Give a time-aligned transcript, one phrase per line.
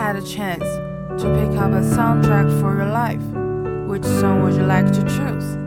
[0.00, 0.64] had a chance
[1.20, 3.20] to pick up a soundtrack for your life,
[3.86, 5.58] which song would you like to choose?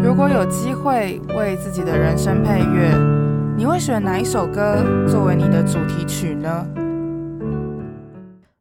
[0.00, 2.96] 如果有机会为自己的人生配乐，
[3.56, 4.76] 你会选哪一首歌
[5.08, 6.64] 作为你的主题曲呢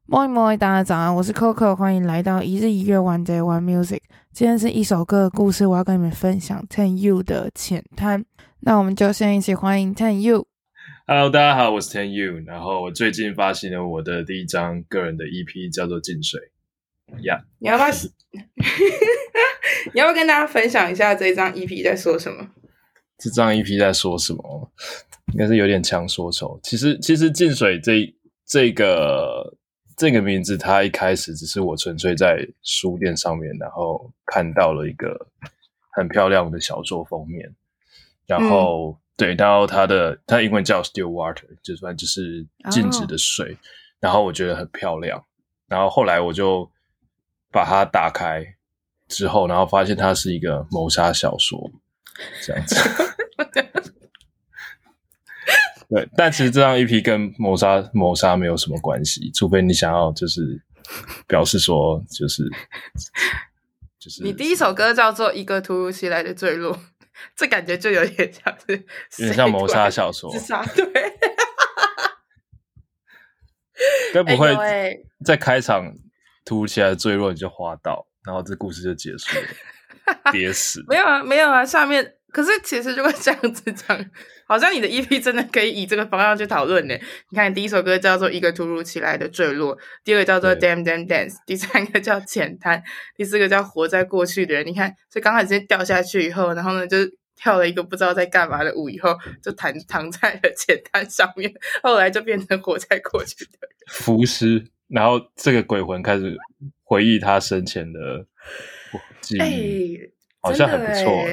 [0.09, 3.99] ？Moi moi，大家早安，我是 Coco，欢迎来到一日一乐 One Day One Music。
[4.31, 8.25] 今天是一首歌的故事，我要跟你们分享 Ten You 的浅滩。
[8.61, 10.47] 那我们就先一起欢迎 Ten You。
[11.05, 12.41] Hello，大家好，我是 Ten You。
[12.45, 16.39] 然后我最近发行了我的第一张个人的 EP，叫做《进水》。
[17.23, 17.89] 呀、yeah，你要不要？
[19.93, 22.49] 你要不要跟大家分享一下这张 EP 在说什么？
[23.17, 24.71] 这张 EP 在说什么？
[25.33, 26.57] 应该是有点强说愁。
[26.63, 28.15] 其实，其实《进水》这
[28.45, 29.57] 这个
[29.97, 35.27] 这个名字，它一开始只是我纯粹在书店上面，然后看到了一个
[35.89, 37.53] 很漂亮的小说封面，
[38.25, 38.91] 然后。
[38.91, 43.57] 嗯对，然后它的它英文叫 Still Water，就算就是静止的水，oh.
[43.99, 45.23] 然后我觉得很漂亮，
[45.67, 46.69] 然后后来我就
[47.51, 48.43] 把它打开
[49.07, 51.71] 之后，然后发现它是一个谋杀小说，
[52.41, 52.75] 这样子。
[55.89, 60.59] 对，但其实这张 EP 跟谋杀谋杀没有什么关系，除非你想要就是
[61.27, 62.43] 表示说就是
[63.99, 66.79] 就是你第一首歌叫做一个突如其来的坠落。
[67.35, 68.85] 这感觉就有点像是，
[69.23, 70.85] 有点像谋杀小说， 自杀对。
[74.13, 74.55] 该不会
[75.25, 75.91] 在开场
[76.45, 80.83] 突如其来的坠落你就滑倒，然后这故事就结束了， 跌死。
[80.87, 84.05] 没有啊，没有啊，下面可是其实如果这样子讲，
[84.47, 86.95] 好像你的 EP 真的可以以这个方向去讨论呢。
[87.29, 92.79] 你看，第一首歌叫做《一个突如其来的坠落》，第二个叫做《Damn Damn Dance》，第三个叫《浅滩》，
[93.15, 94.63] 第四个叫《活在过去的人》。
[94.65, 96.97] 你看，所以刚开始掉下去以后，然后呢，就
[97.35, 101.53] 跳了一个不知道在干嘛的舞，以后就躺躺在了浅滩上面，
[101.83, 104.65] 后来就变成活在过去的人，浮尸。
[104.87, 106.35] 然后这个鬼魂开始
[106.83, 108.25] 回忆他生前的
[109.21, 111.25] 记忆，欸、好像很不错。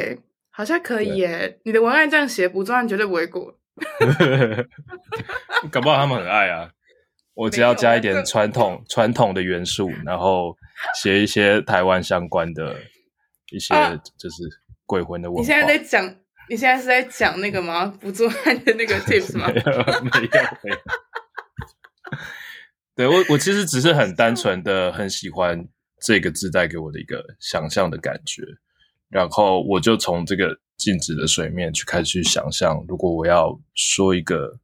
[0.60, 1.59] 好像可以耶！
[1.65, 3.59] 你的文案这样写，不赚绝对不会过。
[5.72, 6.71] 搞不好他们很爱啊！
[7.32, 10.54] 我只要加一点传统 传统的元素，然后
[11.00, 12.76] 写一些台湾相关的
[13.50, 13.75] 一些
[14.19, 14.43] 就是
[14.84, 15.41] 鬼魂的文化。
[15.41, 16.15] 你现在在讲，
[16.50, 17.87] 你现在是在讲那个吗？
[17.99, 19.50] 不做案的那个 tips 吗？
[19.50, 19.65] 没有，
[20.03, 20.76] 没有，没有。
[22.94, 25.66] 对，我，我其实只是很单纯的很喜欢
[26.03, 28.43] 这个字带给我的一个想象的感觉。
[29.10, 34.56] 然后我就从这个静止的水面去开始去想象，如果我要说一个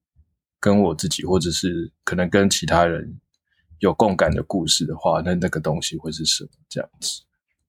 [0.60, 3.18] 跟我自己或者是可能跟其他人
[3.80, 6.50] 有共感的故事的话，那那个东西会是什么？
[6.68, 7.22] 这样子，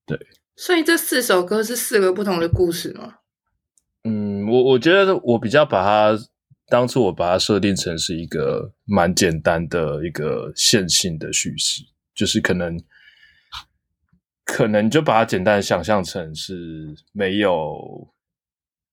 [0.06, 0.16] 对。
[0.54, 3.16] 所以这四首歌是四个不同的故事吗？
[4.04, 6.24] 嗯，我我觉得我比较把它
[6.68, 11.82] 当初我把它设定成是一个蛮简单的一个线性的叙事，
[12.14, 12.80] 就是可能。
[14.50, 18.08] 可能就把它简单的想象成是没有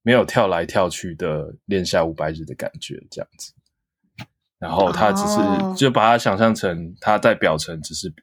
[0.04, 3.54] 没有跳来跳去的练下五百日的感觉这样子，
[4.60, 5.78] 然后他只是、oh.
[5.78, 8.14] 就把它想象成他在表层只是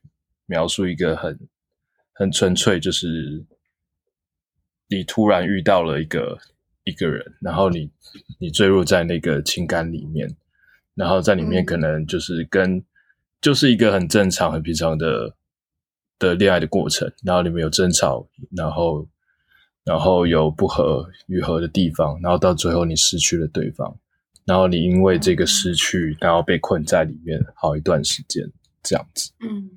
[0.44, 1.36] 描述一个很
[2.12, 3.44] 很纯粹，就是
[4.88, 6.38] 你突然遇到了一个
[6.84, 7.90] 一个人，然后你
[8.38, 10.28] 你坠入在那个情感里面，
[10.94, 12.84] 然后在里面可能就是跟、嗯、
[13.40, 15.34] 就是一个很正常很平常的。
[16.28, 19.06] 的恋爱的过程，然后里面有争吵，然后
[19.84, 23.96] 然后有不合愈合的地方，然后到最后你失去了对方，
[24.44, 28.44] 然后你因为这个失去，然后被困在里面好一段时间，
[28.82, 29.32] 这样子。
[29.40, 29.70] 嗯，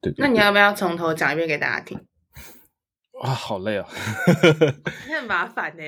[0.00, 0.26] 对，对，对。
[0.26, 1.98] 那你要不要从头讲一遍给大家听？
[3.22, 3.86] 啊，好累啊！
[5.06, 5.82] 你很麻烦呢。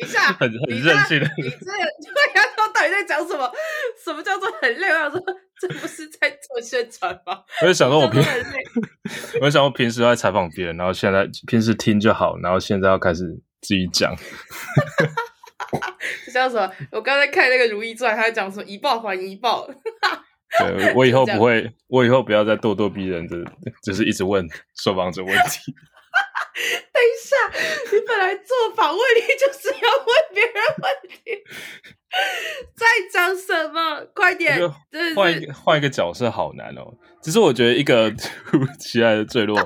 [0.00, 1.28] 一下，很很任性的。
[1.36, 1.78] 你这个，对
[2.34, 3.52] 呀，他到底在讲什么？
[4.02, 4.88] 什么叫做很累？
[4.88, 5.20] 我想说。
[5.60, 7.42] 这不是在做宣传吗？
[7.60, 8.22] 我就想说，我平，
[9.42, 13.24] 我就想我平时都在采访别人，然后现在平时听就好，然后现在要开始
[13.60, 14.16] 自己讲。
[16.24, 16.72] 这叫什么？
[16.92, 19.68] 我刚才看那个《如懿传》，他在讲说“一报还一报”。
[20.58, 23.36] 对，我以后不会，我以后不要再咄咄逼人的，
[23.82, 25.72] 就是一直问受访者问题。
[26.92, 27.36] 等一下，
[27.92, 31.42] 你本来做访问，你就是要问别人问题。
[32.74, 34.04] 在讲什么？
[34.12, 34.58] 快点！
[35.14, 36.92] 换一个换一个角色好难哦。
[37.22, 39.56] 只是我觉得一个突如其来的坠落，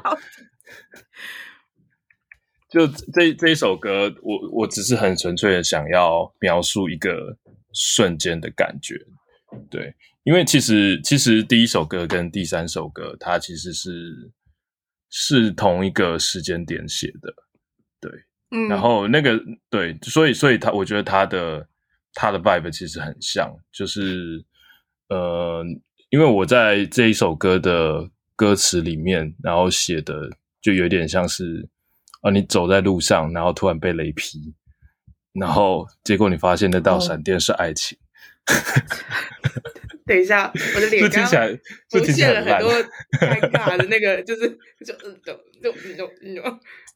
[2.69, 7.38] 就这这一首歌，我我只是很纯粹的想要描述一个
[7.72, 8.94] 瞬间的感觉。
[9.70, 9.94] 对，
[10.25, 14.32] 因为其实其实第一首歌跟第三首歌，它其实是
[15.09, 17.32] 是同一个时间点写的。
[18.00, 18.11] 对，
[18.50, 19.41] 嗯，然后那个
[19.71, 21.67] 对，所以所以他我觉得他的。
[22.17, 24.41] 他的 vibe 其实很像，就是
[25.09, 25.65] 呃，
[26.11, 30.31] 因为我在这一首歌的歌词里面，然后写的
[30.62, 31.69] 就有点像是
[32.23, 34.55] 啊，你走在路上，然后突然被雷劈，
[35.32, 37.99] 然后结果你发现那道闪电是爱情。
[38.47, 38.55] 哦、
[40.06, 41.55] 等一下，我的脸刚刚听起来
[41.91, 42.73] 出现了很多
[43.19, 44.49] 尴尬的那个，就是
[44.85, 45.11] 就就
[45.62, 46.43] 就就就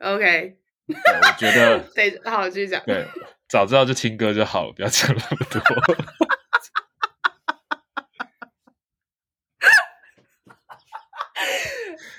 [0.01, 0.57] OK。
[0.87, 0.95] 我
[1.39, 2.83] 觉得 对，好继续讲。
[2.87, 3.07] 对。
[3.49, 5.61] 早知道就听歌就好了，不要讲那么多。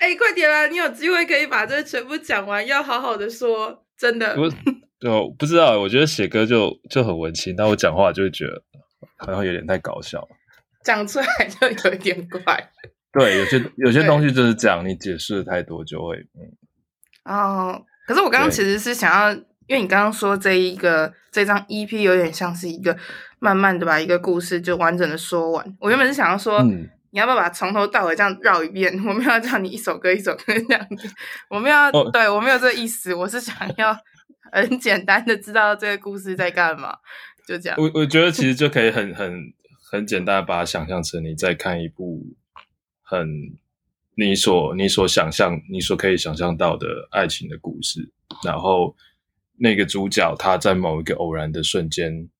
[0.00, 0.66] 哎、欸，快点啦！
[0.66, 4.34] 你有机会可以把这全部讲完，要好好的说，真的。
[4.40, 4.50] 我，
[5.08, 8.60] 我不知道，我觉得写歌就就很文青，但我讲话就会觉得
[9.18, 10.26] 好像有点太搞笑，
[10.84, 12.70] 讲出来就有一点怪。
[13.12, 17.32] 对，有些有些东西就是这样，你解释的太多就会嗯。
[17.32, 19.40] 哦，可是我刚刚其实是想要。
[19.66, 22.96] 因为你刚刚说这一个这张 EP 有点像是一个
[23.38, 25.76] 慢慢的把一个故事就完整的说完。
[25.78, 28.92] 我原本是想要说，嗯、你要不要把从头到尾这样绕一遍？
[29.06, 31.08] 我没有要叫你一首歌一首歌这样子，
[31.48, 33.14] 我没有对我没有这个意思。
[33.14, 33.96] 我是想要
[34.50, 36.96] 很简单的知道这个故事在干嘛，
[37.46, 37.78] 就这样。
[37.78, 39.32] 我我觉得其实就可以很很
[39.90, 42.22] 很简单的把它想象成你在看一部
[43.02, 43.28] 很
[44.14, 48.10] 你所你所想象你所可以想象到的爱情的故事，
[48.44, 48.96] 然后。
[49.62, 52.30] 那个主角他在某一个偶然的瞬间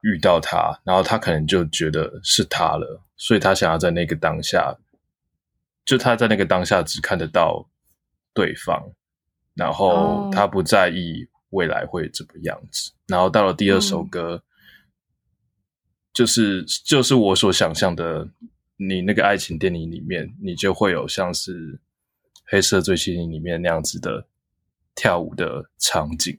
[0.00, 4.74] 遇到他，然后他可能就觉得是他了，所以他想要在那个当下，
[5.84, 7.68] 就他在那个当下只看得到
[8.32, 8.82] 对方，
[9.52, 12.90] 然后他不在意未来会怎么样子。
[13.08, 14.42] 然后到了第二首歌，
[16.12, 18.28] 就是就是我所想象的，
[18.76, 21.74] 你那个爱情电影里面，你就会有像是
[22.44, 24.26] 《黑色追缉令》里面那样子的。
[24.94, 26.38] 跳舞的场景，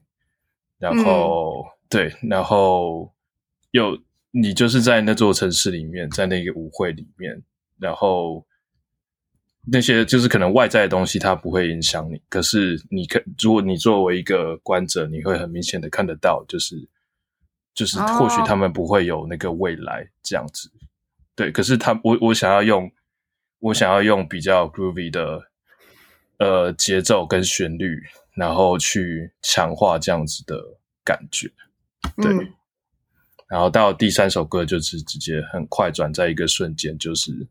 [0.78, 3.12] 然后、嗯、对，然后
[3.72, 4.00] 又
[4.30, 7.42] 你就是在那座城市里面，在那个舞会里面，
[7.80, 8.46] 然后
[9.66, 16.88] 那些就是可能外在的东西它不会影响你，可是你可如果你作为一个观者，你会很明显的看得到，就是
[17.74, 20.86] 就是或许他们不会有那个未来这样子，哦、
[21.36, 22.92] 对，可是他我我想要用
[23.60, 25.42] 我想要用比较 groovy 的
[26.40, 28.02] 呃节奏跟旋律。
[28.36, 30.60] 然后去强化这样子的
[31.04, 31.48] 感觉，
[32.18, 32.34] 对。
[32.34, 32.52] 嗯、
[33.48, 37.48] 然后到第三首歌就是直接很快转，在一个瞬间就是，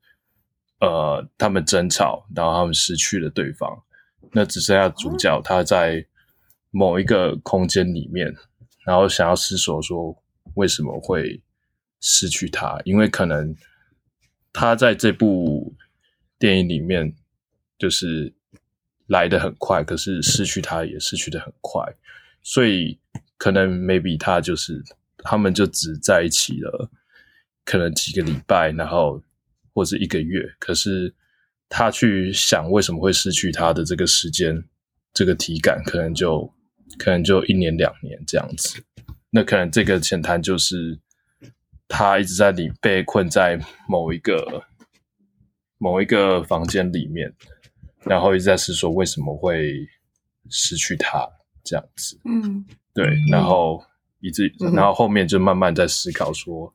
[0.80, 3.80] 呃，他们争吵，然后他们失去了对方，
[4.32, 6.04] 那只剩下主角他在
[6.72, 8.34] 某一个空间里面，
[8.84, 10.16] 然后想要思索说
[10.54, 11.40] 为什么会
[12.00, 13.54] 失去他，因为可能
[14.52, 15.74] 他在这部
[16.38, 17.14] 电影里面
[17.78, 18.32] 就是。
[19.08, 21.84] 来的很快，可是失去他也失去的很快，
[22.40, 22.98] 所以
[23.36, 24.82] 可能 maybe 他就是
[25.18, 26.88] 他们就只在一起了，
[27.62, 29.22] 可能几个礼拜，然后
[29.74, 31.14] 或者一个月，可是
[31.68, 34.64] 他去想为什么会失去他的这个时间，
[35.12, 36.50] 这个体感可能就
[36.98, 38.82] 可能就一年两年这样子，
[39.30, 40.98] 那可能这个浅谈就是
[41.88, 43.58] 他一直在里被困在
[43.88, 44.64] 某一个
[45.78, 47.32] 某一个房间里面。
[48.04, 49.88] 然后一直在思索为什么会
[50.50, 51.24] 失去他
[51.62, 53.80] 这样子，嗯，对，然后
[54.18, 56.74] 一直，然后后面就慢慢在思考说，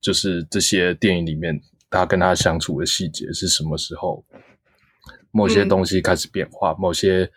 [0.00, 4.24] 就是这些电影里面他跟他相处的细节是什么时候，
[5.32, 7.28] 某些东西开始变化，某些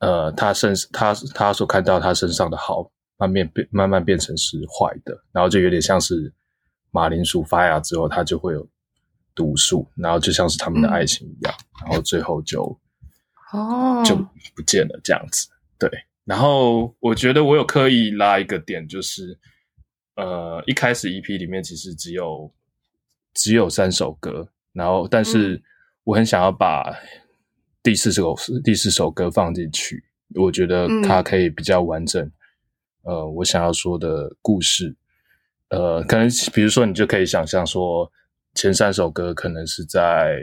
[0.00, 6.30] 呃，他身他他所看到他身上的好，慢慢变慢慢变成是坏的，然后就有点像是
[6.90, 8.68] 马铃薯发芽之后，它就会有。
[9.32, 12.62] 毒素，然后就像是他们的爱情一样，嗯、然后最后就
[13.52, 14.14] 哦就
[14.54, 15.48] 不见了这样子。
[15.78, 15.88] 对，
[16.24, 19.38] 然后我觉得我有刻意拉一个点，就是
[20.16, 22.52] 呃一开始 EP 里面其实只有
[23.32, 25.62] 只有三首歌，然后但是
[26.04, 26.92] 我很想要把
[27.82, 30.02] 第四首、嗯、第四首歌放进去，
[30.34, 32.22] 我觉得它可以比较完整。
[33.04, 34.94] 嗯、呃，我想要说的故事，
[35.68, 38.10] 呃，可能比如说你就可以想象说。
[38.52, 40.36] 前三首歌可能是在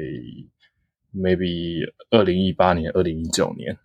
[1.14, 3.78] maybe 二零一八年、二零一九年，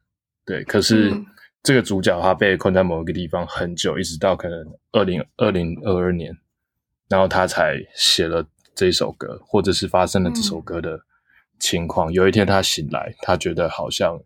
[0.46, 0.62] 对。
[0.62, 1.12] 可是
[1.60, 6.32] 这个主角他被困在某一个地方很久，一直到可能二零二零二二年，
[7.08, 10.96] 然后他才写了这首歌，或者是发生了这首歌的
[11.62, 12.12] 情况。
[12.12, 14.20] 有一天他醒来，他觉得好像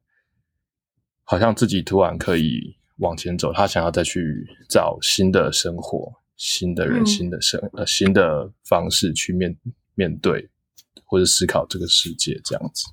[1.23, 9.57] 好像自己突然可以往前走，他想要再去找新的生活、新的人、新的生呃新的方式去面。
[9.99, 10.51] 面对
[11.07, 12.85] 或者思考这个世界这样子，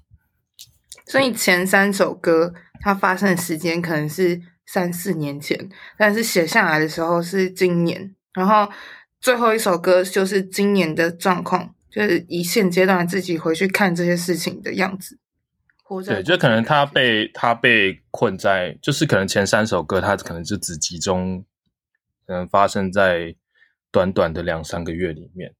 [1.06, 8.72] 所以前三首歌它发生的时间可能是三四年前，但是写下来的时候是今年然后
[9.20, 15.20] 最后一首歌就是今年的状况，就是以现阶段自己回去看这些事情的样子。
[16.08, 21.46] 对，就可能他被他被困在，就是可能前三首歌他可能就只集中，
[22.26, 23.36] 可能发生在
[23.92, 25.54] 短短的两三个月里面。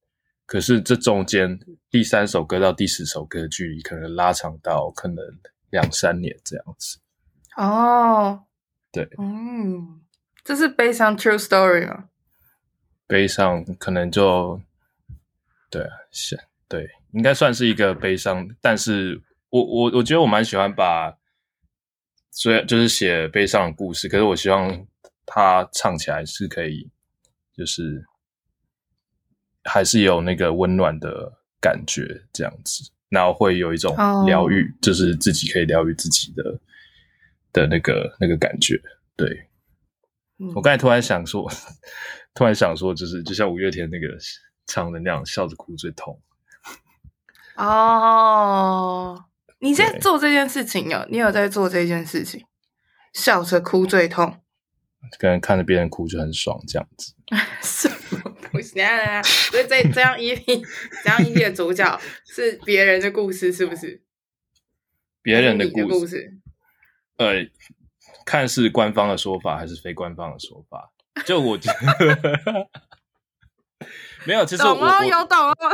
[0.44, 5.24] 可是这中间第三首歌到第十首歌的距离可能拉长到可能
[5.70, 6.98] 两三年这样子。
[7.56, 8.42] 哦，
[8.90, 10.00] 对，嗯，
[10.42, 12.08] 这是悲伤 true story 吗。
[13.06, 14.60] 悲伤可能就，
[15.74, 16.38] 对啊，是，
[16.68, 18.48] 对，应该算是一个悲伤。
[18.60, 21.12] 但是我我我觉得我蛮喜欢把，
[22.30, 24.86] 虽然就是写悲伤的故事，可是我希望
[25.26, 26.88] 他唱起来是可以，
[27.56, 28.04] 就是
[29.64, 36.60] 还是有那个温暖的感觉这样子，然后会有一种疗愈，哦、就是自己可以疗愈自己的
[37.52, 38.80] 的那个那个感觉。
[39.16, 39.48] 对，
[40.38, 41.50] 嗯、我刚才突然想说。
[42.36, 44.08] 突然想说，就是就像五月天那个
[44.66, 46.20] 唱的那样，笑着哭最痛。
[47.56, 49.24] 哦，
[49.58, 51.06] 你在做这件事情哦？
[51.10, 52.44] 你有在做这件事情，
[53.12, 54.40] 笑着哭最痛。
[55.18, 57.14] 可能看着别人哭就很爽，这样子。
[57.62, 59.22] 什么东西啊？
[59.22, 60.66] 所以这这样 EP，
[61.04, 64.02] 这样 EP 的主角是别人的故事，是不是？
[65.22, 65.86] 别人的故事。
[65.86, 66.38] 故事
[67.16, 67.34] 呃，
[68.26, 70.90] 看是官方的说法还是非官方的说法？
[71.24, 72.68] 就我觉得
[74.24, 75.54] 没有，其实我懂哦，有懂哦。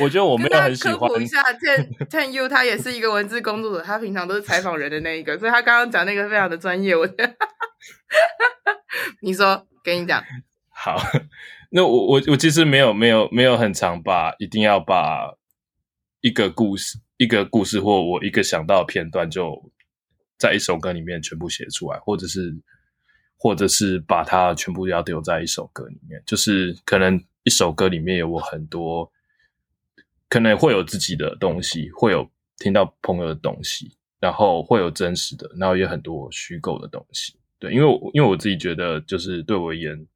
[0.00, 0.98] 我觉得我没有很喜欢。
[0.98, 6.96] 科普一下，Ten Ten U 他也是一个文字工作者，他平常都是采访人的那一个，所以他刚刚讲那个非常的专业。
[6.96, 7.36] 我觉得，
[9.22, 10.22] 你说，跟你讲。
[10.68, 11.00] 好，
[11.70, 15.34] 那我我我其实没有没有没有很常把一定要把
[16.20, 19.70] 一个故事一个故事或我一个想到的片段就
[20.36, 22.56] 在一首歌里面全部写出来，或者是。
[23.38, 29.10] 或者是把它全部要丢在一首歌里面，就是可能一首歌里面有我很多，
[30.28, 32.28] 可能会有自己的东西，会有
[32.58, 37.36] 听到朋友的东西，然后会有真实的，然后也有很多虚构的东西。
[37.58, 40.06] 对，因为我因为我自己觉得，就是对我而言，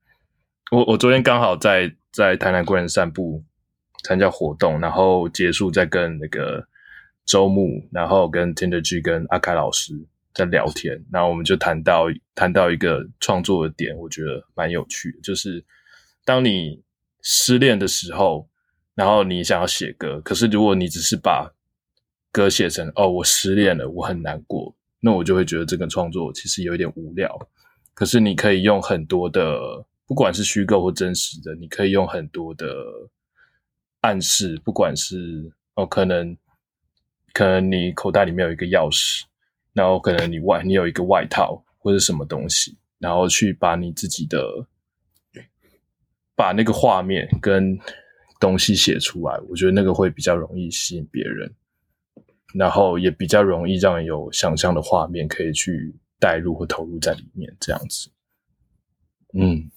[0.72, 3.44] 我我昨天刚好在在台南归人散步
[4.02, 6.66] 参加活动，然后结束再跟那个
[7.24, 10.06] 周牧，然后跟 Tinder G 跟阿凯老师。
[10.32, 15.64] 在聊天，然后我们就谈到谈到一个创作的点，我觉得蛮有趣的，就是
[16.24, 16.80] 当你
[17.22, 18.48] 失恋的时候，
[18.94, 21.52] 然后你想要写歌，可是如果你只是把
[22.32, 27.36] 歌写成“哦，我失恋了，我很难过”，那我就会觉得这个创作其实有一点无聊。
[27.92, 32.66] 可是你可以用很多的，不管是虚构或真实的，你可以用很多的
[34.02, 36.36] 暗示，不管是哦，可能
[37.32, 39.24] 可能你口袋里面有一个钥匙。
[39.72, 44.66] 然后可能你外你有一个外套或者什么东西，然后去把你自己的
[46.34, 47.78] 把那个画面跟
[48.40, 51.54] 东西写出来，我觉得那个会比较容易吸引别人，
[52.54, 58.10] 然后也比较容易让人有想象的画面可以去带入或投入在里面，这样子。
[59.34, 59.70] 嗯，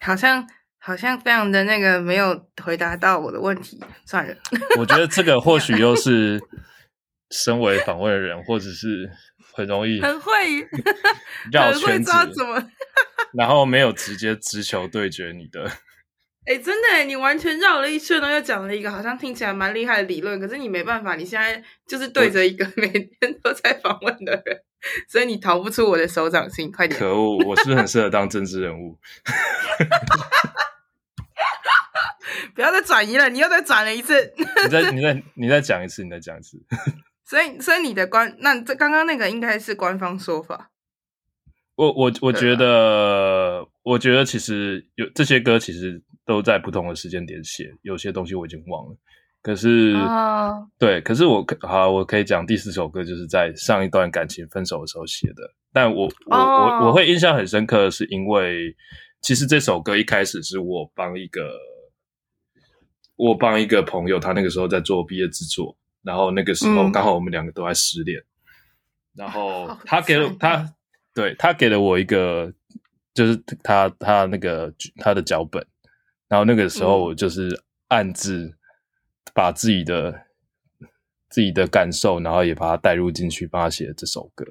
[0.00, 0.48] 好像
[0.78, 4.34] 好像非常的那个没有回答到我的问题，算了。
[4.78, 6.40] 我觉得这个或许又是。
[7.32, 9.10] 身为访问的人，或者是
[9.54, 10.32] 很容易很会
[11.50, 12.62] 绕圈子，怎么，
[13.34, 15.68] 然后没有直接直球对决你的。
[16.44, 24.60] 哎、欸，真的，你完全绕了一圈，然后又讲了一个好像听起来蛮厉害的理论，可是你没办法，你现在就是对着一个 每天都在访问的人，
[25.08, 26.70] 所以你逃不出我的手掌心。
[26.72, 26.98] 快点！
[26.98, 28.98] 可恶，我是不是很适合当政治人物？
[32.56, 34.34] 不要再转移了，你又再转了一次。
[34.36, 36.58] 你再，你再，你再讲一次，你再讲一次。
[37.32, 40.70] 所以，所以你的官，那这刚刚那个应该是官方说法。
[41.76, 47.72] 我我我觉得，我觉得其实有这些歌，其实都在不同的时间点写。
[47.80, 48.94] 有些东西我已经忘了，
[49.42, 55.36] 可是，哦、对，可是我好，我可以讲第四首歌，就是在上一段感情分手的时候写的。
[55.72, 58.76] 但我我、哦、我我会印象很深刻的是，因为
[59.22, 61.50] 其实这首歌一开始是我帮一个
[63.16, 65.74] 我帮一个朋友，他那个时候在做毕业制作。
[66.02, 68.24] 然后那个时候刚好我们两个都在失恋，嗯、
[69.14, 70.74] 然后他给了他，
[71.14, 72.52] 对，他给了我一个，
[73.14, 75.64] 就是他他那个他的脚本，
[76.28, 78.52] 然后那个时候我就是暗自
[79.32, 80.10] 把自己的、
[80.80, 80.88] 嗯、
[81.28, 84.44] 自己的感受，然后也把它带入进去，帮他写了这首歌，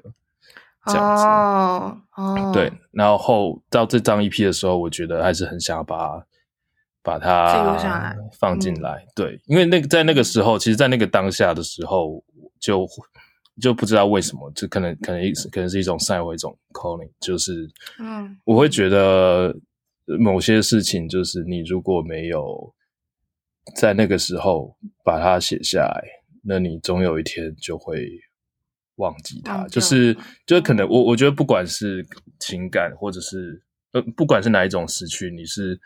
[0.86, 6.26] 这样子，对，然后后到这张 EP 的时候，我觉得还是很想要把。
[7.02, 12.22] 把它放进来，嗯、对，因为那个在那个时候，其实，在那个当下的时候，
[12.60, 12.86] 就
[13.60, 17.68] 就不知道为什么，就可能可能一可能是一种 sign 或一种 calling，就是
[17.98, 19.54] 嗯，我会觉得
[20.18, 22.72] 某些事情，就是你如果没有
[23.76, 26.02] 在那个时候把它写下来，
[26.42, 28.08] 那你总有一天就会
[28.96, 29.66] 忘记它。
[29.68, 30.16] 就是
[30.46, 32.06] 就是可能我我觉得不管是
[32.38, 33.60] 情感，或者是
[33.92, 35.78] 呃不管是哪一种失去，你是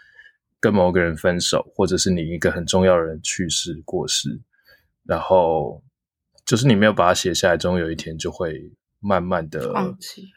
[0.61, 4.41] 跟某个人分手，或者是你一个很重要的人去世过世，
[5.05, 5.83] 然后。
[6.45, 8.71] 就是你没有把它写下来，终有一天就会
[9.01, 10.29] 慢慢的忘记。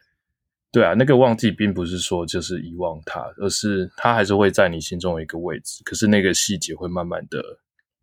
[0.71, 5.83] 对啊，那个忘记并不是说就是遗忘它，而是它还是会在你心中有一个位置。
[5.83, 7.39] 可是那个细节会慢慢的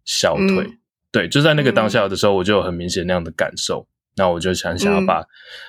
[0.04, 0.64] 消退。
[0.68, 0.78] 嗯、
[1.10, 3.84] 对，就在那个当下的时候，我就有很明显那样的感受。
[4.14, 5.26] 那、嗯、我就想想要把、嗯、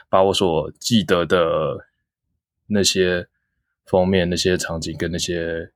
[0.08, 1.88] 把我所记得的
[2.68, 3.28] 那些
[3.88, 5.72] 封面、那些场景跟那些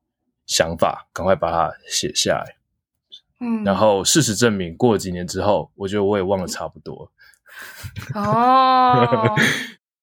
[0.51, 2.57] 想法，赶快把它写下来。
[3.39, 7.09] 嗯，然后事实证明，过了几年之后，我觉得我也忘了差不多。
[8.13, 9.33] 哦，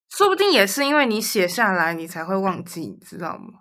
[0.08, 3.60] 说不定也是因为你写下来，你才会忘记，你知道吗？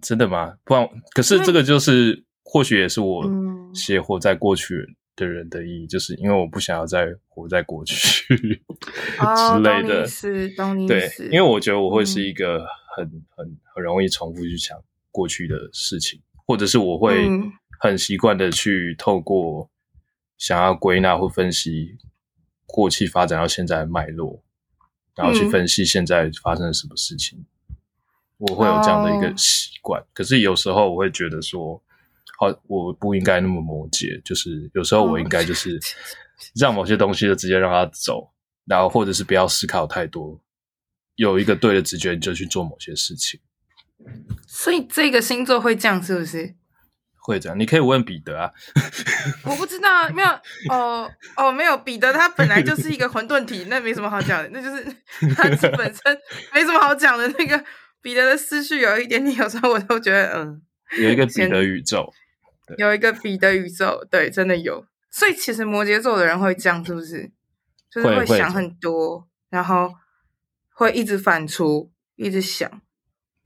[0.00, 0.54] 真的吗？
[0.62, 3.24] 不然，可是这个就是，或许也是我
[3.74, 8.62] 写活在过去的人的意义，嗯、就是因为我不想要再活在过去、
[9.18, 10.06] 哦、 之类的。
[10.06, 12.64] 是，懂你对，因为我觉得我会是一个
[12.96, 14.78] 很、嗯、很很容易重复去想
[15.14, 17.28] 过去的事情，或者是我会。
[17.28, 19.68] 嗯很习惯的去透过
[20.38, 21.98] 想要归纳或分析
[22.64, 24.42] 过去发展到现在的脉络，
[25.14, 27.38] 然后去分析现在发生了什么事情。
[27.68, 27.76] 嗯、
[28.38, 30.00] 我会有这样的一个习惯。
[30.00, 30.08] Oh.
[30.14, 31.82] 可是有时候我会觉得说，
[32.38, 34.22] 好，我不应该那么摩羯。
[34.22, 35.78] 就是有时候我应该就是
[36.56, 38.32] 让某些东西就直接让它走，
[38.64, 40.40] 然后或者是不要思考太多，
[41.16, 43.38] 有一个对的直觉你就去做某些事情。
[44.46, 46.54] 所以这个星座会这样，是不是？
[47.18, 48.50] 会这样，你可以问彼得啊。
[49.44, 50.28] 我不知道，没有
[50.68, 54.84] 哦哦，没有彼得，他本来就是一个混沌体，那没什么好讲的，那就是
[55.34, 55.44] 他
[55.76, 56.20] 本身
[56.52, 57.26] 没什么好讲的。
[57.38, 57.64] 那个
[58.02, 60.60] 彼得的思绪有一点点，有时候我都觉得，嗯，
[60.98, 62.12] 有一个彼得宇宙，
[62.76, 64.86] 有一个彼得宇宙，对，真的有。
[65.10, 67.30] 所以其实摩羯座的人会这样，是不是？
[67.90, 69.90] 就是会想很多，然后
[70.74, 72.82] 会一直反刍，一直想。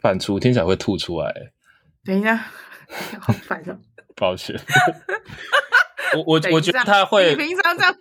[0.00, 1.32] 反刍听起来会吐出来。
[2.04, 2.44] 等一下。
[3.20, 3.78] 好烦哦！
[4.16, 4.58] 抱歉，
[6.16, 7.28] 我我我觉得他会。
[7.28, 7.94] 你平常这样，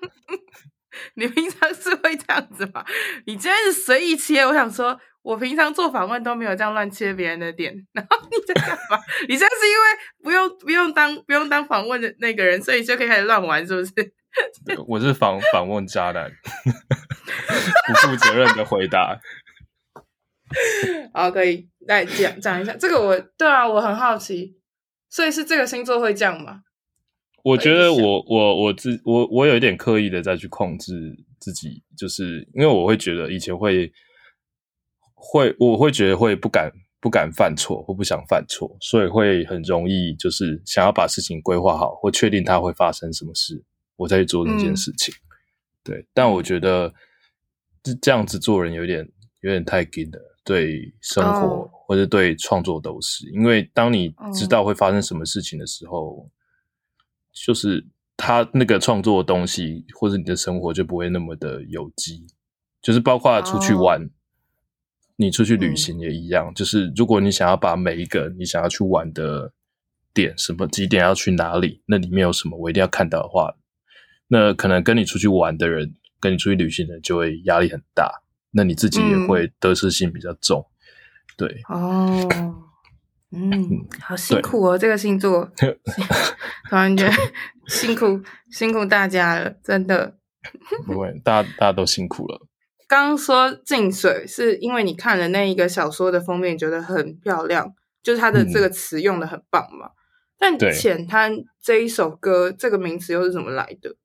[1.15, 2.85] 你平常是会这样子吗？
[3.25, 8.97] 你今天是随意切，我想说，我平常做访问都没有这样乱切别人的点，然后你在干嘛？
[9.27, 9.83] 你现在是因为
[10.23, 13.93] 不用不用当不用当访问的那个人，所以就可以开始乱玩，是不是？
[14.87, 16.31] 我是访访问渣男，
[17.87, 19.19] 不负责任的回答。
[21.13, 23.07] 好，可以来讲讲一下这个我。
[23.07, 24.55] 我对啊，我很好奇。
[25.09, 26.63] 所以是这个星座会这样吗？
[27.43, 33.89] 我觉得我我我自我我有一点刻意的再去控制自己，就是因为我会觉得以前会
[35.15, 36.69] 会我会觉得会不敢
[36.99, 43.63] 不敢犯错或不想犯错，所以会很容易就是想要把事情规划好或确定它会发生什么事，
[43.95, 45.13] 我再去做那件事情。
[45.13, 45.23] 嗯、
[45.85, 46.93] 对，但我觉得
[47.81, 49.07] 这这样子做人有点
[49.39, 50.19] 有点太紧了。
[50.47, 56.31] 对生活或者对创作都是，因为当你知道会发生什么事情的时候，
[57.45, 62.25] 就是他那个创作的东西或者你的生活就不会那么的有机。
[62.81, 64.09] 就是包括出去玩，
[65.17, 66.53] 你出去旅行也一样。
[66.53, 69.51] 就是如果你想要把每一个你想要去玩的
[70.13, 73.53] 点，什么几点要去哪里，那里面有什么我一定要看到的话，
[74.29, 78.09] 那可能跟你出去玩的人，跟你出去旅行的人就会压力很大。
[78.57, 82.27] 那你自己也会得失心比较重，嗯、对哦，
[83.31, 85.49] 嗯，好辛苦哦，对这个星座，
[86.69, 87.09] 突然间
[87.67, 90.17] 辛苦辛苦大家了，真的。
[90.87, 92.47] 不会，大家大家都辛苦了。
[92.87, 99.87] 刚刚说进水是因为你看了那一个小说的封面，觉得很漂亮，就是它的这个词用的很棒嘛。
[100.39, 103.95] 嗯、但浅滩这一首歌，这个名词又是怎么来的？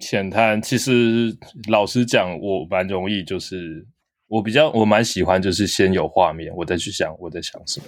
[0.00, 1.36] 浅滩其实
[1.68, 3.86] 老实讲，我蛮容易，就是
[4.26, 7.86] 我比较我蛮喜欢，就是先有画面，我再去想我在想什么，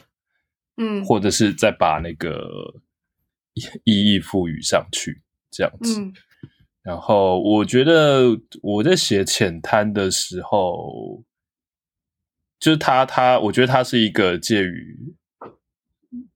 [0.76, 2.80] 嗯，或者是再把那个
[3.84, 6.00] 意义赋予上去这样子。
[6.00, 6.12] 嗯、
[6.82, 11.22] 然后我觉得我在写浅滩的时候，
[12.58, 15.14] 就是它它，我觉得它是一个介于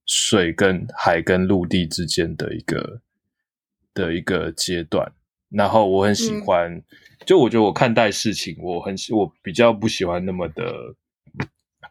[0.06, 3.00] 水跟海跟陆地之间的一个
[3.92, 5.12] 的一个阶段。
[5.50, 6.84] 然后我很喜欢，嗯、
[7.26, 10.94] 就我觉得我看待事情，我很我比较不喜欢那么的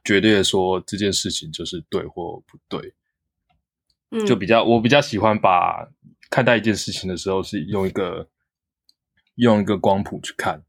[0.03, 2.93] 绝对的说这件事情就是对或不对，
[4.11, 5.87] 嗯，就比较我比较喜欢把
[6.29, 8.27] 看待一件事情的时候是用一个
[9.35, 10.61] 用一个光谱去看，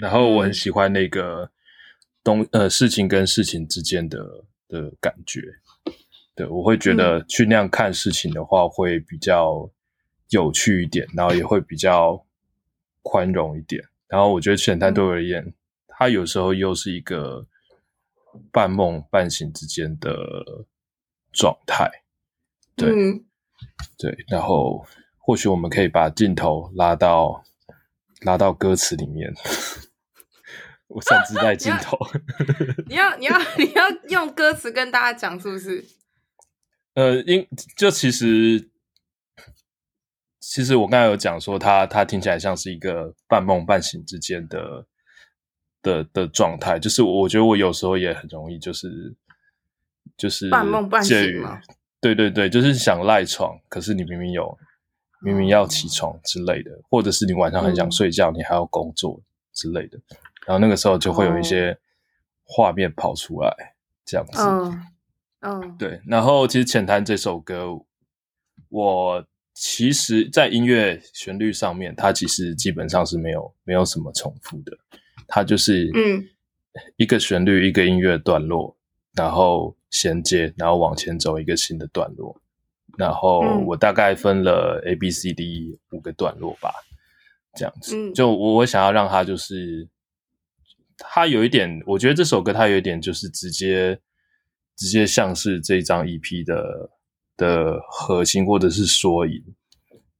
[0.00, 1.50] 然后我很喜欢那个
[2.24, 5.40] 东、嗯、呃事情跟事情之间的的感觉。
[6.34, 9.68] 对，我会觉得去那样看事情的话，会比较
[10.30, 12.24] 有趣一点，然后也会比较
[13.02, 13.82] 宽容一点。
[14.06, 15.54] 然后我觉得浅滩对我而言，嗯、
[15.88, 17.46] 它有时候又是一个
[18.50, 20.12] 半梦半醒之间的
[21.32, 21.90] 状态。
[22.76, 23.24] 对，嗯、
[23.98, 24.86] 对，然后
[25.18, 27.44] 或许我们可以把镜头拉到
[28.22, 29.32] 拉到歌词里面。
[30.88, 31.98] 我擅自带镜头
[32.86, 35.84] 你，你要你要你要用歌词跟大家讲，是不是？
[36.94, 38.70] 呃，因就其实，
[40.50, 44.86] 其实我刚才有讲说他，他他听起来像是一个半梦半醒之间的
[45.82, 46.78] 的的状态。
[46.78, 49.14] 就是我觉得我有时候也很容易，就是
[50.16, 51.60] 就是半梦半醒嘛。
[52.00, 54.56] 对对对，就是想赖床，可是你明明有
[55.20, 59.20] 明明要起床之类的，或者是你晚上很想睡觉，嗯、你还要工作
[59.52, 60.00] 之类的，
[60.46, 61.78] 然后那个时候就会有一些
[62.44, 63.74] 画面跑出来，
[64.06, 64.40] 这样子。
[64.40, 64.86] 嗯
[65.40, 65.78] 嗯，oh.
[65.78, 67.66] 对，然后其实《浅谈》这首歌，
[68.70, 69.24] 我
[69.60, 74.78] 其实，在音乐旋律上面，它其实基本上是没有没有什么重复的，
[75.26, 76.24] 它就是嗯。
[76.96, 78.76] 一个旋律一个音乐段落，
[79.14, 82.40] 然后衔接，然后往前走一个新的段落，
[82.96, 86.72] 然后我大概分了 A B C D 五个段落吧，
[87.56, 89.88] 这样子，就我我想要让它就是，
[90.96, 93.98] 它有一点，我觉得这首歌它有一点就是直接。
[94.76, 96.88] 直接像是这张 EP 的
[97.38, 99.42] 的核心或者是缩影